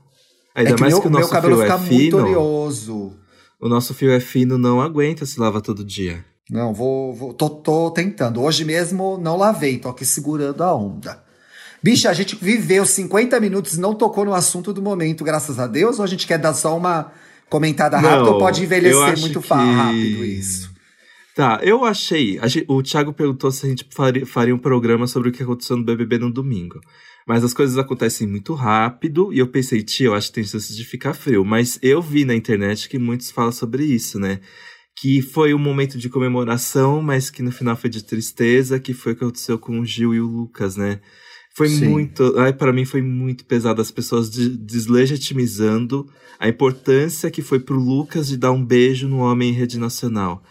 [0.55, 2.17] Ainda é que mais meu, que o meu nosso cabelo fio fica é muito fino.
[2.17, 3.13] oleoso.
[3.59, 6.25] O nosso fio é fino, não aguenta se lava todo dia.
[6.49, 7.13] Não, vou.
[7.13, 8.41] vou tô, tô tentando.
[8.41, 11.23] Hoje mesmo não lavei, tô aqui segurando a onda.
[11.83, 15.65] Bicha, a gente viveu 50 minutos e não tocou no assunto do momento, graças a
[15.65, 17.11] Deus, ou a gente quer dar só uma
[17.49, 20.70] comentada rápida Não, ou pode envelhecer muito que- rápido isso?
[21.35, 22.37] Tá, eu achei.
[22.39, 25.43] a gen- o Thiago perguntou se a gente faria, faria um programa sobre o que
[25.43, 26.79] aconteceu no BBB no domingo.
[27.27, 30.75] Mas as coisas acontecem muito rápido e eu pensei, tia, eu acho que tem chances
[30.75, 31.45] de ficar frio.
[31.45, 34.39] Mas eu vi na internet que muitos falam sobre isso, né?
[34.99, 39.13] Que foi um momento de comemoração, mas que no final foi de tristeza, que foi
[39.13, 40.99] o que aconteceu com o Gil e o Lucas, né?
[41.55, 41.87] Foi Sim.
[41.89, 42.37] muito.
[42.39, 46.07] Ai, para mim foi muito pesado as pessoas de- deslegitimizando
[46.39, 50.43] a importância que foi pro Lucas de dar um beijo no homem em rede nacional.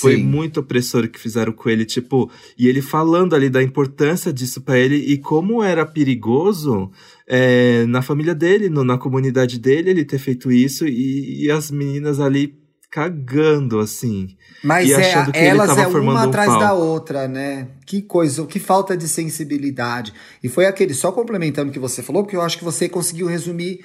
[0.00, 0.22] Foi Sim.
[0.24, 2.28] muito opressor o que fizeram com ele, tipo,
[2.58, 6.90] e ele falando ali da importância disso pra ele e como era perigoso
[7.28, 11.70] é, na família dele, no- na comunidade dele, ele ter feito isso e, e as
[11.70, 12.54] meninas ali
[12.90, 14.28] cagando, assim.
[14.64, 16.82] Mas E é, achando que ele elas é uma um atrás da palco.
[16.82, 17.68] outra, né?
[17.84, 20.12] Que coisa, que falta de sensibilidade.
[20.42, 23.26] E foi aquele, só complementando o que você falou, porque eu acho que você conseguiu
[23.26, 23.84] resumir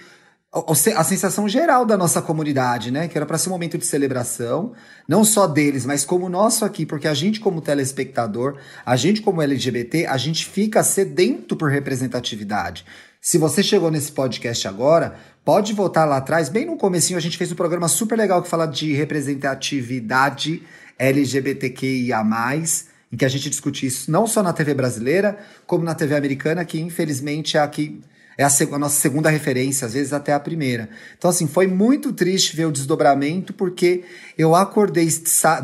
[0.53, 3.07] a sensação geral da nossa comunidade, né?
[3.07, 4.73] Que era para ser um momento de celebração,
[5.07, 9.41] não só deles, mas como nosso aqui, porque a gente, como telespectador, a gente, como
[9.41, 12.85] LGBT, a gente fica sedento por representatividade.
[13.21, 17.37] Se você chegou nesse podcast agora, pode voltar lá atrás, bem no comecinho a gente
[17.37, 20.63] fez um programa super legal que fala de representatividade
[20.99, 22.21] LGBTQIA+,
[23.09, 26.65] em que a gente discute isso não só na TV brasileira, como na TV americana,
[26.65, 28.01] que infelizmente é a que
[28.37, 30.89] é a, a nossa segunda referência, às vezes até a primeira.
[31.17, 34.03] Então, assim, foi muito triste ver o desdobramento, porque
[34.37, 35.07] eu acordei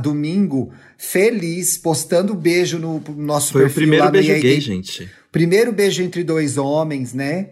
[0.01, 5.09] domingo feliz, postando beijo no nosso Foi o perfil primeiro lá no beijo gay, gente.
[5.32, 7.49] Primeiro beijo entre dois homens, né?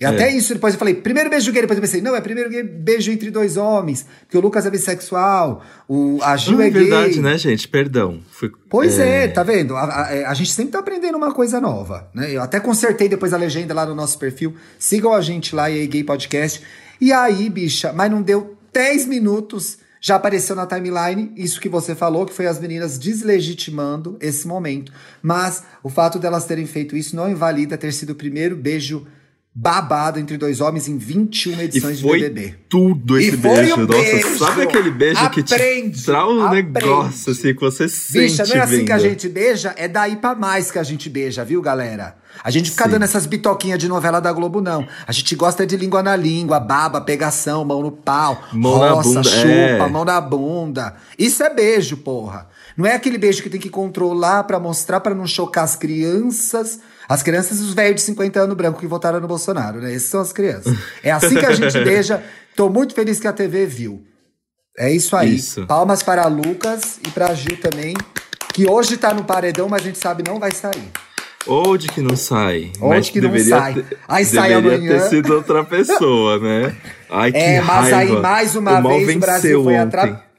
[0.00, 2.48] E até isso, depois eu falei, primeiro beijo gay, depois eu pensei, não, é primeiro
[2.48, 6.68] gay- beijo entre dois homens, porque o Lucas é bissexual, o, a Gil Não é
[6.68, 6.80] é gay.
[6.84, 7.68] verdade, né, gente?
[7.68, 8.20] Perdão.
[8.30, 9.76] Fui- Pois é, tá vendo?
[9.76, 12.30] A, a- a gente sempre tá aprendendo uma coisa nova, né?
[12.34, 14.54] Eu até consertei depois a legenda lá no nosso perfil.
[14.78, 16.62] Sigam a gente lá, EA Gay Podcast.
[16.98, 21.94] E aí, bicha, mas não deu 10 minutos, já apareceu na timeline isso que você
[21.94, 24.92] falou, que foi as meninas deslegitimando esse momento.
[25.22, 29.06] Mas o fato delas terem feito isso não invalida ter sido o primeiro beijo
[29.52, 32.54] babado entre dois homens em 21 E edições foi de BBB.
[32.68, 33.74] tudo esse E beijo.
[33.74, 34.38] um Nossa, beijo.
[34.38, 36.72] sabe aquele beijo que Aprende, te traz um aprende.
[36.72, 39.08] negócio assim que você sente Bicha, não é assim que a vendo.
[39.10, 42.16] gente beija, é daí pra mais que a gente beija, viu, galera?
[42.44, 42.90] A gente fica Sim.
[42.90, 44.86] dando essas bitoquinhas de novela da Globo, não.
[45.04, 49.08] A gente gosta de língua na língua, baba, pegação, mão no pau, Mão na roça,
[49.08, 49.88] bunda, chupa, é.
[49.88, 50.94] mão na bunda.
[51.18, 52.48] Isso é beijo, porra.
[52.76, 56.78] Não é aquele beijo que tem que controlar pra mostrar, pra não chocar as crianças.
[57.10, 59.92] As crianças e os velhos de 50 anos branco que votaram no Bolsonaro, né?
[59.92, 60.72] Esses são as crianças.
[61.02, 62.22] É assim que a gente beija.
[62.54, 64.00] Tô muito feliz que a TV viu.
[64.78, 65.34] É isso aí.
[65.34, 65.66] Isso.
[65.66, 67.94] Palmas para Lucas e para Gil também,
[68.54, 70.88] que hoje tá no paredão, mas a gente sabe não vai sair.
[71.46, 72.70] Ou de que não sai.
[72.80, 73.74] Ou mas que não sai.
[73.74, 74.98] ter- Aí sai deveria amanhã.
[75.00, 76.76] ter sido outra pessoa, né?
[77.10, 78.20] Ai, que É, mas aí raiva.
[78.20, 80.29] mais uma o vez o Brasil foi atrapalhado.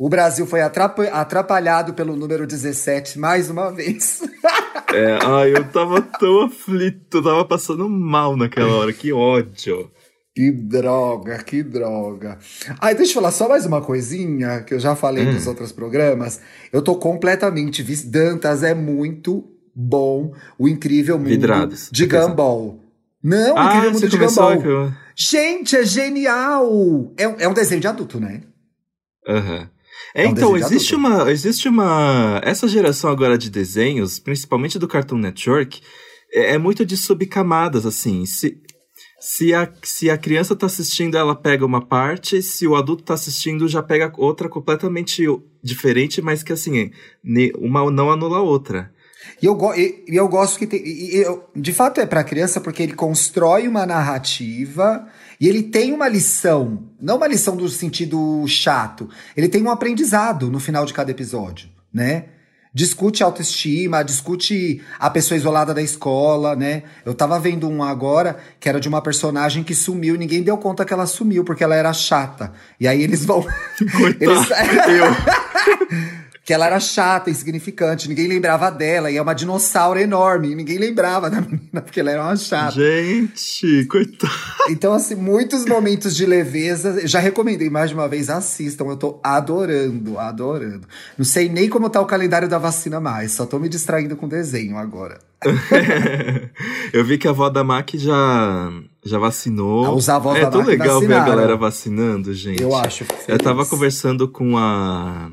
[0.00, 4.22] O Brasil foi atrapa- atrapalhado pelo número 17 mais uma vez.
[4.92, 9.88] É, ai, eu tava tão aflito, eu tava passando mal naquela hora, que ódio.
[10.34, 12.38] Que droga, que droga.
[12.80, 15.34] Ai, deixa eu falar só mais uma coisinha que eu já falei Hum.
[15.34, 16.40] nos outros programas.
[16.72, 17.84] Eu tô completamente.
[18.04, 21.88] Dantas é muito bom, o incrível mundo Vidrados.
[21.92, 22.80] de Gumball.
[23.22, 24.62] Não, o ah, incrível você mundo de Gumball.
[24.64, 27.12] eu- Gente, é genial!
[27.16, 28.40] É, um- é um desenho de adulto, né?
[29.28, 29.68] Aham.
[30.14, 31.14] É, É um então, existe adulto.
[31.16, 32.40] uma, existe uma.
[32.44, 35.80] Essa geração agora de desenhos, principalmente do Cartoon Network,
[36.32, 38.24] é, é muito de subcamadas, assim.
[38.26, 38.60] Se,
[39.20, 43.14] se, a, se a criança tá assistindo, ela pega uma parte, se o adulto tá
[43.14, 45.22] assistindo, já pega outra completamente
[45.62, 46.90] diferente, mas que assim,
[47.58, 48.92] uma não anula a outra.
[49.42, 50.80] E eu, e- eu gosto que tem.
[51.14, 55.06] eu- de fato é pra criança porque ele constrói uma narrativa
[55.40, 56.84] e ele tem uma lição.
[57.00, 59.08] Não uma lição do sentido chato.
[59.36, 62.24] Ele tem um aprendizado no final de cada episódio, né?
[62.72, 66.84] Discute autoestima, discute a pessoa isolada da escola, né?
[67.04, 70.84] Eu tava vendo um agora que era de uma personagem que sumiu ninguém deu conta
[70.84, 72.52] que ela sumiu porque ela era chata.
[72.78, 73.44] E aí eles vão.
[74.20, 74.38] eles,
[76.50, 81.30] que ela era chata, insignificante, ninguém lembrava dela, e é uma dinossauro enorme, ninguém lembrava
[81.30, 82.72] da menina, porque ela era uma chata.
[82.72, 84.32] Gente, coitado.
[84.68, 89.20] Então, assim, muitos momentos de leveza, já recomendei mais de uma vez, assistam, eu tô
[89.22, 90.88] adorando, adorando.
[91.16, 94.26] Não sei nem como tá o calendário da vacina mais, só tô me distraindo com
[94.26, 95.18] desenho agora.
[96.92, 98.70] Eu vi que a avó da Mac já,
[99.04, 99.94] já vacinou.
[99.94, 101.30] Os avós é da tão Mac legal ver a vacinaram.
[101.30, 102.62] galera vacinando, gente.
[102.62, 103.04] Eu acho.
[103.26, 103.70] Eu tava feliz.
[103.70, 105.30] conversando com a.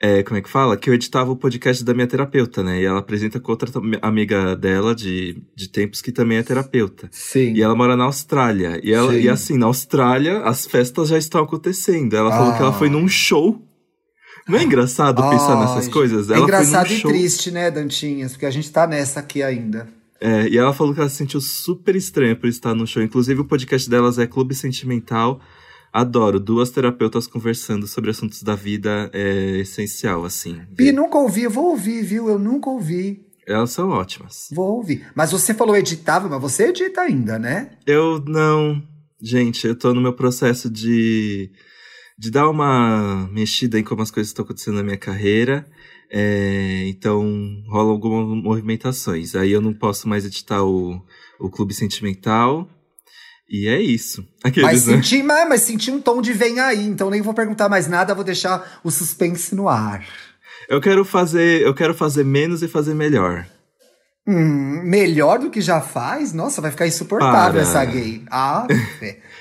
[0.00, 0.76] é, como é que fala?
[0.76, 2.80] Que eu editava o podcast da minha terapeuta, né?
[2.80, 3.70] E ela apresenta com outra
[4.02, 7.08] amiga dela de, de tempos que também é terapeuta.
[7.10, 7.54] Sim.
[7.54, 8.78] E ela mora na Austrália.
[8.82, 9.20] E, ela, Sim.
[9.20, 12.14] e assim, na Austrália, as festas já estão acontecendo.
[12.14, 12.90] Ela falou que ela foi Ah.
[12.92, 13.62] num show.
[14.48, 16.30] Não é engraçado pensar nessas coisas?
[16.30, 17.10] É ela engraçado e show.
[17.10, 18.32] triste, né, Dantinhas?
[18.32, 19.88] Porque a gente tá nessa aqui ainda.
[20.20, 23.02] É, e ela falou que ela se sentiu super estranha por estar no show.
[23.02, 25.40] Inclusive, o podcast delas é Clube Sentimental.
[25.96, 26.38] Adoro.
[26.38, 30.60] Duas terapeutas conversando sobre assuntos da vida é essencial, assim.
[30.68, 32.28] Bi, nunca ouvi, eu vou ouvir, viu?
[32.28, 33.24] Eu nunca ouvi.
[33.48, 34.48] Elas são ótimas.
[34.52, 35.06] Vou ouvir.
[35.14, 37.78] Mas você falou editável, mas você edita ainda, né?
[37.86, 38.82] Eu não.
[39.22, 41.50] Gente, eu tô no meu processo de,
[42.18, 45.66] de dar uma mexida em como as coisas estão acontecendo na minha carreira.
[46.12, 47.24] É, então,
[47.68, 49.34] rolam algumas movimentações.
[49.34, 51.02] Aí eu não posso mais editar o,
[51.40, 52.68] o Clube Sentimental.
[53.48, 54.26] E é isso.
[54.42, 54.94] Aqueles, Mas né?
[54.96, 58.14] senti, mas, mas senti um tom de vem aí, então nem vou perguntar mais nada,
[58.14, 60.04] vou deixar o suspense no ar.
[60.68, 63.46] Eu quero fazer, eu quero fazer menos e fazer melhor.
[64.26, 66.32] Hum, melhor do que já faz?
[66.32, 67.62] Nossa, vai ficar insuportável Para.
[67.62, 68.22] essa gay.
[68.30, 68.66] Ah.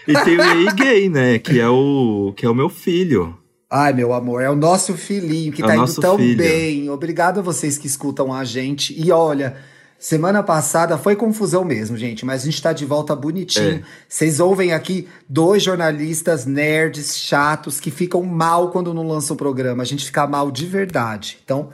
[0.07, 1.39] E tem o EI Gay, né?
[1.39, 3.35] Que é o que é o meu filho.
[3.71, 6.37] Ai, meu amor, é o nosso filhinho que É tá indo tão filho.
[6.37, 6.87] bem.
[6.91, 8.93] Obrigado a vocês que escutam a gente.
[8.95, 9.57] E olha,
[10.05, 13.77] semana passada foi confusão mesmo, gente, mas a gente tá de volta bonitinho.
[13.77, 13.83] É.
[14.07, 19.81] Vocês ouvem aqui dois jornalistas nerds, chatos, que ficam mal quando não lançam o programa.
[19.81, 21.39] A gente fica mal de verdade.
[21.43, 21.69] Então,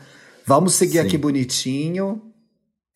[0.45, 1.07] vamos seguir Sim.
[1.07, 2.21] aqui bonitinho.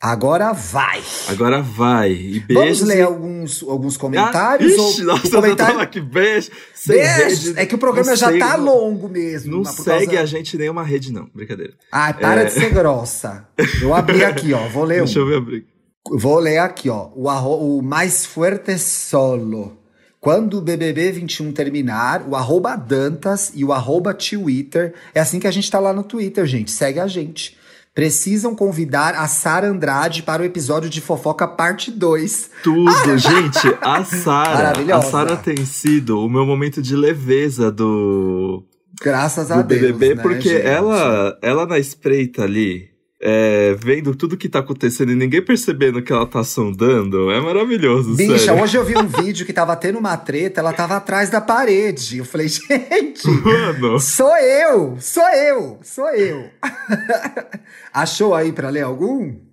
[0.02, 1.02] Agora vai!
[1.30, 2.12] Agora vai.
[2.12, 2.88] E Vamos beijos.
[2.88, 3.02] ler e...
[3.02, 4.74] alguns, alguns comentários?
[4.74, 5.80] Ah, ixi, ou nossa, comentário...
[5.82, 6.52] eu que beijo.
[6.86, 7.46] Beijos!
[7.48, 9.58] rede, É que o programa já segue- tá longo mesmo.
[9.58, 11.28] Não segue causa- a gente em nenhuma rede, não.
[11.34, 11.74] Brincadeira.
[11.92, 12.46] Ai, para É.
[12.46, 13.48] de ser grossa.
[13.82, 14.68] Eu abri aqui, ó.
[14.68, 15.28] Vou ler Deixa eu um.
[15.30, 15.66] ver a briga.
[16.12, 17.10] Vou ler aqui, ó.
[17.16, 17.78] O, arro...
[17.78, 19.78] o mais fuerte solo.
[20.20, 24.94] Quando o BBB 21 terminar, o arroba Dantas e o arroba Twitter.
[25.16, 26.70] É assim que a gente tá lá no Twitter, gente.
[26.70, 27.58] Segue a gente.
[27.96, 32.52] Precisam convidar a Sara Andrade para o episódio de fofoca parte 2.
[32.62, 33.76] Tudo, gente.
[33.82, 34.74] A Sara.
[34.94, 35.02] A.
[35.02, 38.66] Sara tem sido o meu momento de leveza do,
[39.02, 39.82] Graças a do Deus.
[39.82, 40.68] BBB, né, porque gente?
[40.68, 42.90] ela, ela na espreita ali,
[43.22, 48.16] é, vendo tudo que tá acontecendo e ninguém percebendo que ela tá sondando, é maravilhoso,
[48.16, 48.62] Bicha, sério.
[48.62, 52.18] hoje eu vi um vídeo que tava tendo uma treta, ela tava atrás da parede.
[52.18, 56.50] Eu falei, gente, Mano, sou eu, sou eu, sou eu.
[57.94, 59.46] Achou aí pra ler algum?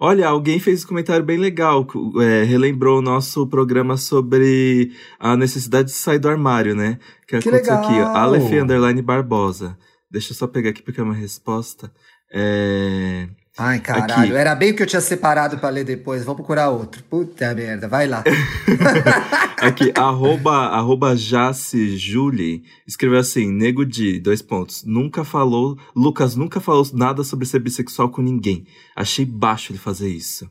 [0.00, 1.84] olha, alguém fez um comentário bem legal,
[2.22, 7.00] é, relembrou o nosso programa sobre a necessidade de sair do armário, né?
[7.26, 8.16] Que, Que aconteceu aqui, legal!
[8.16, 9.76] Aleph Underline Barbosa.
[10.10, 11.92] Deixa eu só pegar aqui porque é uma resposta.
[12.32, 13.28] É...
[13.60, 14.32] Ai, caralho, Aqui.
[14.36, 16.24] era bem o que eu tinha separado pra ler depois.
[16.24, 17.02] Vou procurar outro.
[17.02, 18.22] Puta merda, vai lá.
[19.58, 26.60] Aqui, arroba, arroba Jace Julie, escreveu assim, Nego de, dois pontos, nunca falou, Lucas nunca
[26.60, 28.64] falou nada sobre ser bissexual com ninguém.
[28.94, 30.48] Achei baixo ele fazer isso.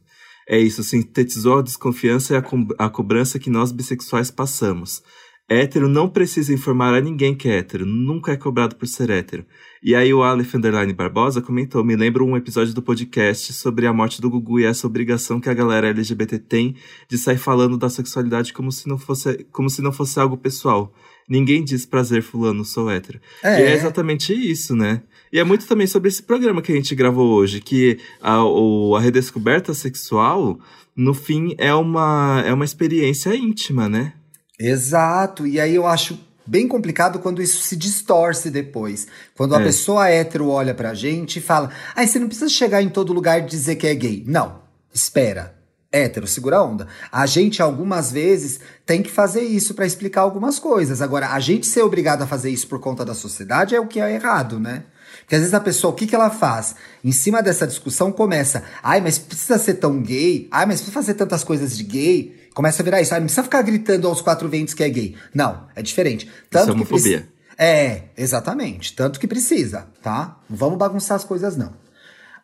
[0.50, 5.02] É isso, sintetizou a desconfiança e a, co- a cobrança que nós bissexuais passamos.
[5.50, 9.46] Hétero não precisa informar a ninguém que é hétero, nunca é cobrado por ser hétero.
[9.82, 13.94] E aí o Aleph Underline Barbosa comentou, me lembro um episódio do podcast sobre a
[13.94, 16.76] morte do Gugu e essa obrigação que a galera LGBT tem
[17.08, 20.94] de sair falando da sexualidade como se não fosse, como se não fosse algo pessoal.
[21.30, 23.22] Ninguém diz prazer fulano, sou hétero.
[23.42, 25.02] E é exatamente isso, né?
[25.32, 28.98] E é muito também sobre esse programa que a gente gravou hoje, que a, o,
[28.98, 30.60] a redescoberta sexual,
[30.94, 34.14] no fim, é uma, é uma experiência íntima, né?
[34.60, 35.46] Exato.
[35.46, 39.08] E aí eu acho bem complicado quando isso se distorce depois.
[39.36, 39.64] Quando a É.
[39.64, 43.40] pessoa hétero olha pra gente e fala: ai, você não precisa chegar em todo lugar
[43.40, 44.24] e dizer que é gay.
[44.26, 44.60] Não,
[44.94, 45.56] espera.
[45.90, 46.86] Hétero, segura a onda.
[47.10, 51.02] A gente, algumas vezes, tem que fazer isso pra explicar algumas coisas.
[51.02, 54.00] Agora, a gente ser obrigado a fazer isso por conta da sociedade é o que
[54.02, 54.84] é errado, né?
[55.22, 56.76] Porque às vezes a pessoa, o que, que ela faz?
[57.04, 60.48] Em cima dessa discussão começa, ai, mas precisa ser tão gay?
[60.52, 62.36] Ai, mas precisa fazer tantas coisas de gay?
[62.58, 65.16] Começa a virar isso, ai, não precisa ficar gritando aos quatro ventos que é gay.
[65.32, 66.28] Não, é diferente.
[66.50, 67.30] Tanto é que preci- homofobia.
[67.56, 68.96] É, exatamente.
[68.96, 70.40] Tanto que precisa, tá?
[70.50, 71.72] Não vamos bagunçar as coisas, não.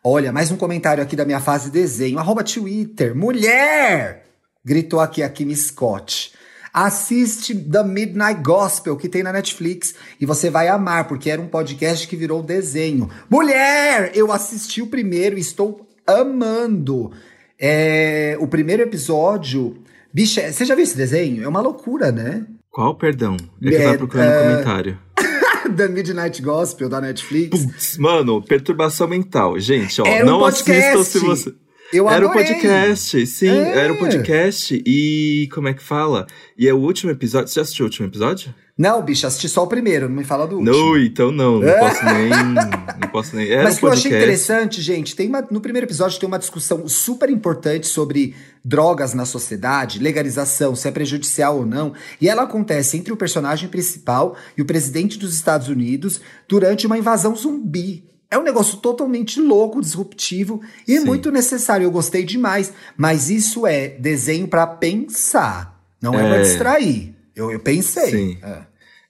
[0.04, 2.20] Olha, mais um comentário aqui da minha fase desenho.
[2.20, 3.12] Arroba Twitter.
[3.12, 4.26] Mulher!
[4.64, 6.32] Gritou aqui a Kim Scott.
[6.72, 9.96] Assiste The Midnight Gospel, que tem na Netflix.
[10.20, 13.10] E você vai amar, porque era um podcast que virou desenho.
[13.28, 14.12] Mulher!
[14.14, 17.10] Eu assisti o primeiro e estou amando.
[17.58, 19.82] É, o primeiro episódio.
[20.14, 21.42] Bicha, você já viu esse desenho?
[21.42, 22.46] É uma loucura, né?
[22.70, 23.36] Qual, perdão?
[23.60, 24.98] É que eu É, tava procurando é, um comentário.
[25.76, 27.64] The Midnight Gospel da Netflix.
[27.64, 29.58] Putz, mano, perturbação mental.
[29.58, 30.98] Gente, ó, Era um não podcast.
[30.98, 31.54] assistam se você.
[31.96, 32.52] Eu era um adorei.
[32.54, 33.78] podcast, sim, É.
[33.78, 34.82] era um podcast.
[34.86, 36.26] E como é que fala?
[36.58, 37.48] E é o último episódio.
[37.48, 38.54] Você já assistiu o último episódio?
[38.76, 40.76] Não, bicho, assisti só o primeiro, não me fala do último.
[40.76, 41.60] Não, então não.
[41.60, 42.28] Não posso nem.
[42.28, 43.48] Não posso nem.
[43.48, 46.26] Era Mas um o que eu achei interessante, gente, tem uma- no primeiro episódio tem
[46.26, 48.34] uma discussão super importante sobre
[48.64, 51.92] drogas na sociedade, legalização, se é prejudicial ou não.
[52.20, 56.98] E ela acontece entre o personagem principal e o presidente dos Estados Unidos durante uma
[56.98, 58.02] invasão zumbi.
[58.34, 61.04] É um negócio totalmente louco, disruptivo e Sim.
[61.04, 61.84] muito necessário.
[61.84, 62.72] Eu gostei demais.
[62.96, 66.42] Mas isso é desenho pra pensar, não é, pra É.
[66.42, 67.14] distrair.
[67.36, 68.10] Eu, eu pensei.
[68.10, 68.38] Sim.
[68.42, 68.62] É.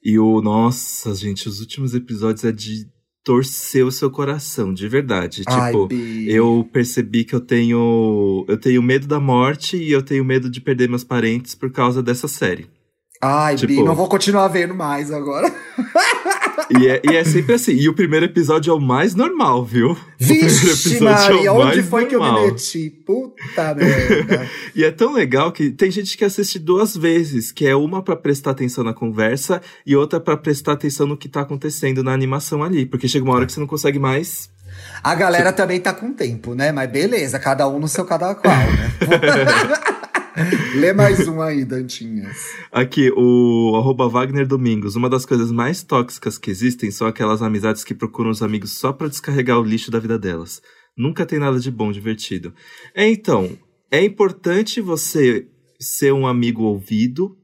[0.05, 0.43] E o.
[0.43, 2.87] Nossa, gente, os últimos episódios é de
[3.25, 5.43] torcer o seu coração, de verdade.
[5.47, 6.31] Ai, tipo, Bi.
[6.31, 8.45] eu percebi que eu tenho.
[8.47, 12.03] Eu tenho medo da morte e eu tenho medo de perder meus parentes por causa
[12.03, 12.69] dessa série.
[13.23, 15.51] Ai, Bi, tipo- não vou continuar vendo mais agora.
[16.79, 17.73] E é, e é sempre assim.
[17.73, 19.97] E o primeiro episódio é o mais normal, viu?
[20.19, 22.47] Vixe, episódio Maria, é o onde foi que eu me normal.
[22.47, 22.91] meti?
[23.05, 24.49] Puta merda.
[24.75, 28.17] E é tão legal que tem gente que assiste duas vezes, que é uma pra
[28.17, 32.63] prestar atenção na conversa e outra pra prestar atenção no que tá acontecendo na animação
[32.63, 34.51] ali, porque chega uma hora que você não consegue mais.
[35.03, 36.73] A galera também tá com tempo, né?
[36.73, 38.93] Mas beleza, cada um no seu cada qual, né?
[40.75, 42.37] Lê mais um aí, Dantinhas.
[42.73, 44.97] Aqui, o arroba Wagner Domingos.
[44.97, 48.93] Uma das coisas mais tóxicas que existem são aquelas amizades que procuram os amigos só
[48.93, 50.61] pra descarregar o lixo da vida delas.
[50.97, 52.53] Nunca tem nada de bom, divertido.
[52.95, 53.57] É, então,
[53.91, 55.47] é importante você
[55.79, 57.37] ser um amigo ouvido,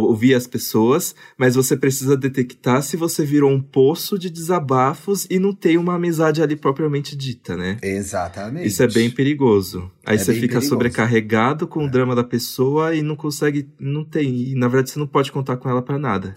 [0.00, 5.38] ouvir as pessoas, mas você precisa detectar se você virou um poço de desabafos e
[5.38, 7.78] não tem uma amizade ali propriamente dita, né?
[7.82, 8.66] Exatamente.
[8.66, 9.90] Isso é bem perigoso.
[10.04, 10.66] Aí É você fica perigoso.
[10.66, 10.68] É.
[10.68, 14.98] sobrecarregado com o drama da pessoa e não consegue, não tem, e na verdade você
[14.98, 16.36] não pode contar com ela pra nada.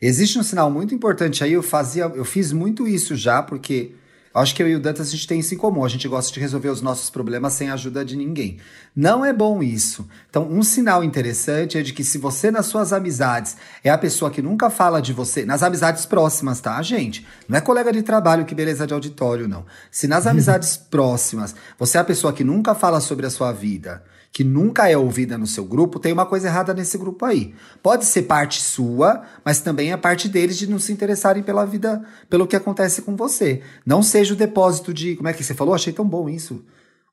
[0.00, 3.92] Existe um sinal muito importante aí, eu fazia, eu fiz muito isso já, porque
[4.38, 6.32] acho que eu e o Dantas a gente tem isso em comum, a gente gosta
[6.32, 8.58] de resolver os nossos problemas sem a ajuda de ninguém.
[8.94, 10.08] Não é bom isso.
[10.28, 14.30] Então, um sinal interessante é de que se você nas suas amizades é a pessoa
[14.30, 17.26] que nunca fala de você, nas amizades próximas, tá, gente?
[17.48, 19.64] Não é colega de trabalho que beleza de auditório, não.
[19.90, 24.02] Se nas amizades próximas você é a pessoa que nunca fala sobre a sua vida,
[24.32, 27.54] que nunca é ouvida no seu grupo, tem uma coisa errada nesse grupo aí.
[27.82, 32.04] Pode ser parte sua, mas também é parte deles de não se interessarem pela vida,
[32.28, 33.62] pelo que acontece com você.
[33.84, 35.16] Não seja o depósito de.
[35.16, 35.74] Como é que você falou?
[35.74, 36.64] Achei tão bom isso.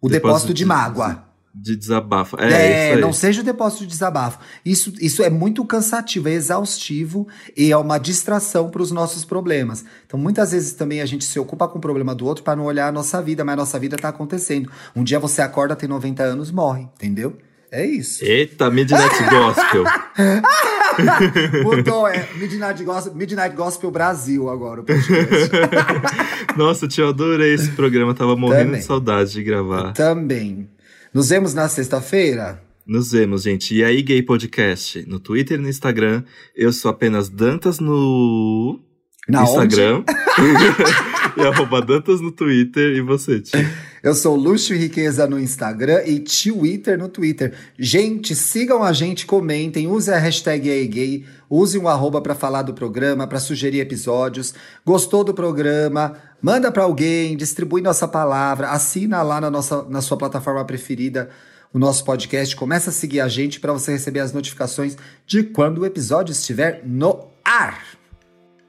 [0.01, 1.23] O depósito, de, mágoa.
[1.57, 2.35] De desabafo.
[2.37, 4.39] É, É, não seja o depósito de desabafo.
[4.65, 9.85] Isso, isso é muito cansativo, é exaustivo e é uma distração para os nossos problemas.
[10.05, 12.65] Então, muitas vezes também a gente se ocupa com o problema do outro para não
[12.65, 14.69] olhar a nossa vida, mas a nossa vida está acontecendo.
[14.93, 17.37] Um dia você acorda, tem 90 anos, morre, entendeu?
[17.71, 18.23] É isso.
[18.23, 19.83] Eita, Midnight Gospel.
[21.63, 24.81] Mudou, é Midnight Gospel, Midnight Gospel Brasil agora.
[24.81, 24.85] o.
[26.57, 28.13] Nossa, tio, eu adorei esse programa.
[28.13, 28.79] Tava morrendo Também.
[28.79, 29.93] de saudade de gravar.
[29.93, 30.69] Também.
[31.15, 32.61] Nos vemos na sexta-feira?
[32.85, 33.73] Nos vemos, gente.
[33.73, 35.05] E aí, Gay Podcast?
[35.07, 36.25] No Twitter e no Instagram.
[36.53, 38.81] Eu sou apenas Dantas no
[39.25, 40.03] Na Instagram.
[41.37, 42.97] e arroba Dantas no Twitter.
[42.97, 43.57] E você, tio?
[44.03, 47.53] Eu sou Luxo e Riqueza no Instagram e Twitter no Twitter.
[47.79, 52.73] Gente, sigam a gente, comentem, use a hashtag AIGay, use um arroba pra falar do
[52.73, 54.53] programa, pra sugerir episódios.
[54.85, 56.15] Gostou do programa?
[56.41, 61.29] Manda pra alguém, distribui nossa palavra, assina lá na, nossa, na sua plataforma preferida
[61.73, 62.55] o nosso podcast.
[62.55, 66.81] Começa a seguir a gente para você receber as notificações de quando o episódio estiver
[66.85, 67.97] no ar.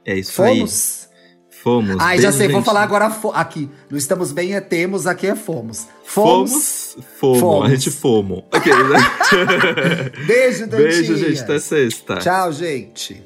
[0.05, 0.65] É isso aí.
[1.67, 1.97] Fomos?
[1.99, 3.69] Ai, já sei, vou falar agora aqui.
[3.91, 5.89] Não estamos bem, é temos, aqui é fomos.
[6.05, 6.53] Fomos.
[6.53, 6.97] Fomos.
[7.19, 7.41] Fomo.
[7.41, 7.67] Fomos.
[7.67, 8.45] A gente fomo.
[8.55, 10.13] Ok, né?
[10.29, 10.89] Beijo, Dantinha.
[10.89, 11.41] Beijo, gente.
[11.41, 12.19] Até sexta.
[12.19, 13.21] Tchau, gente.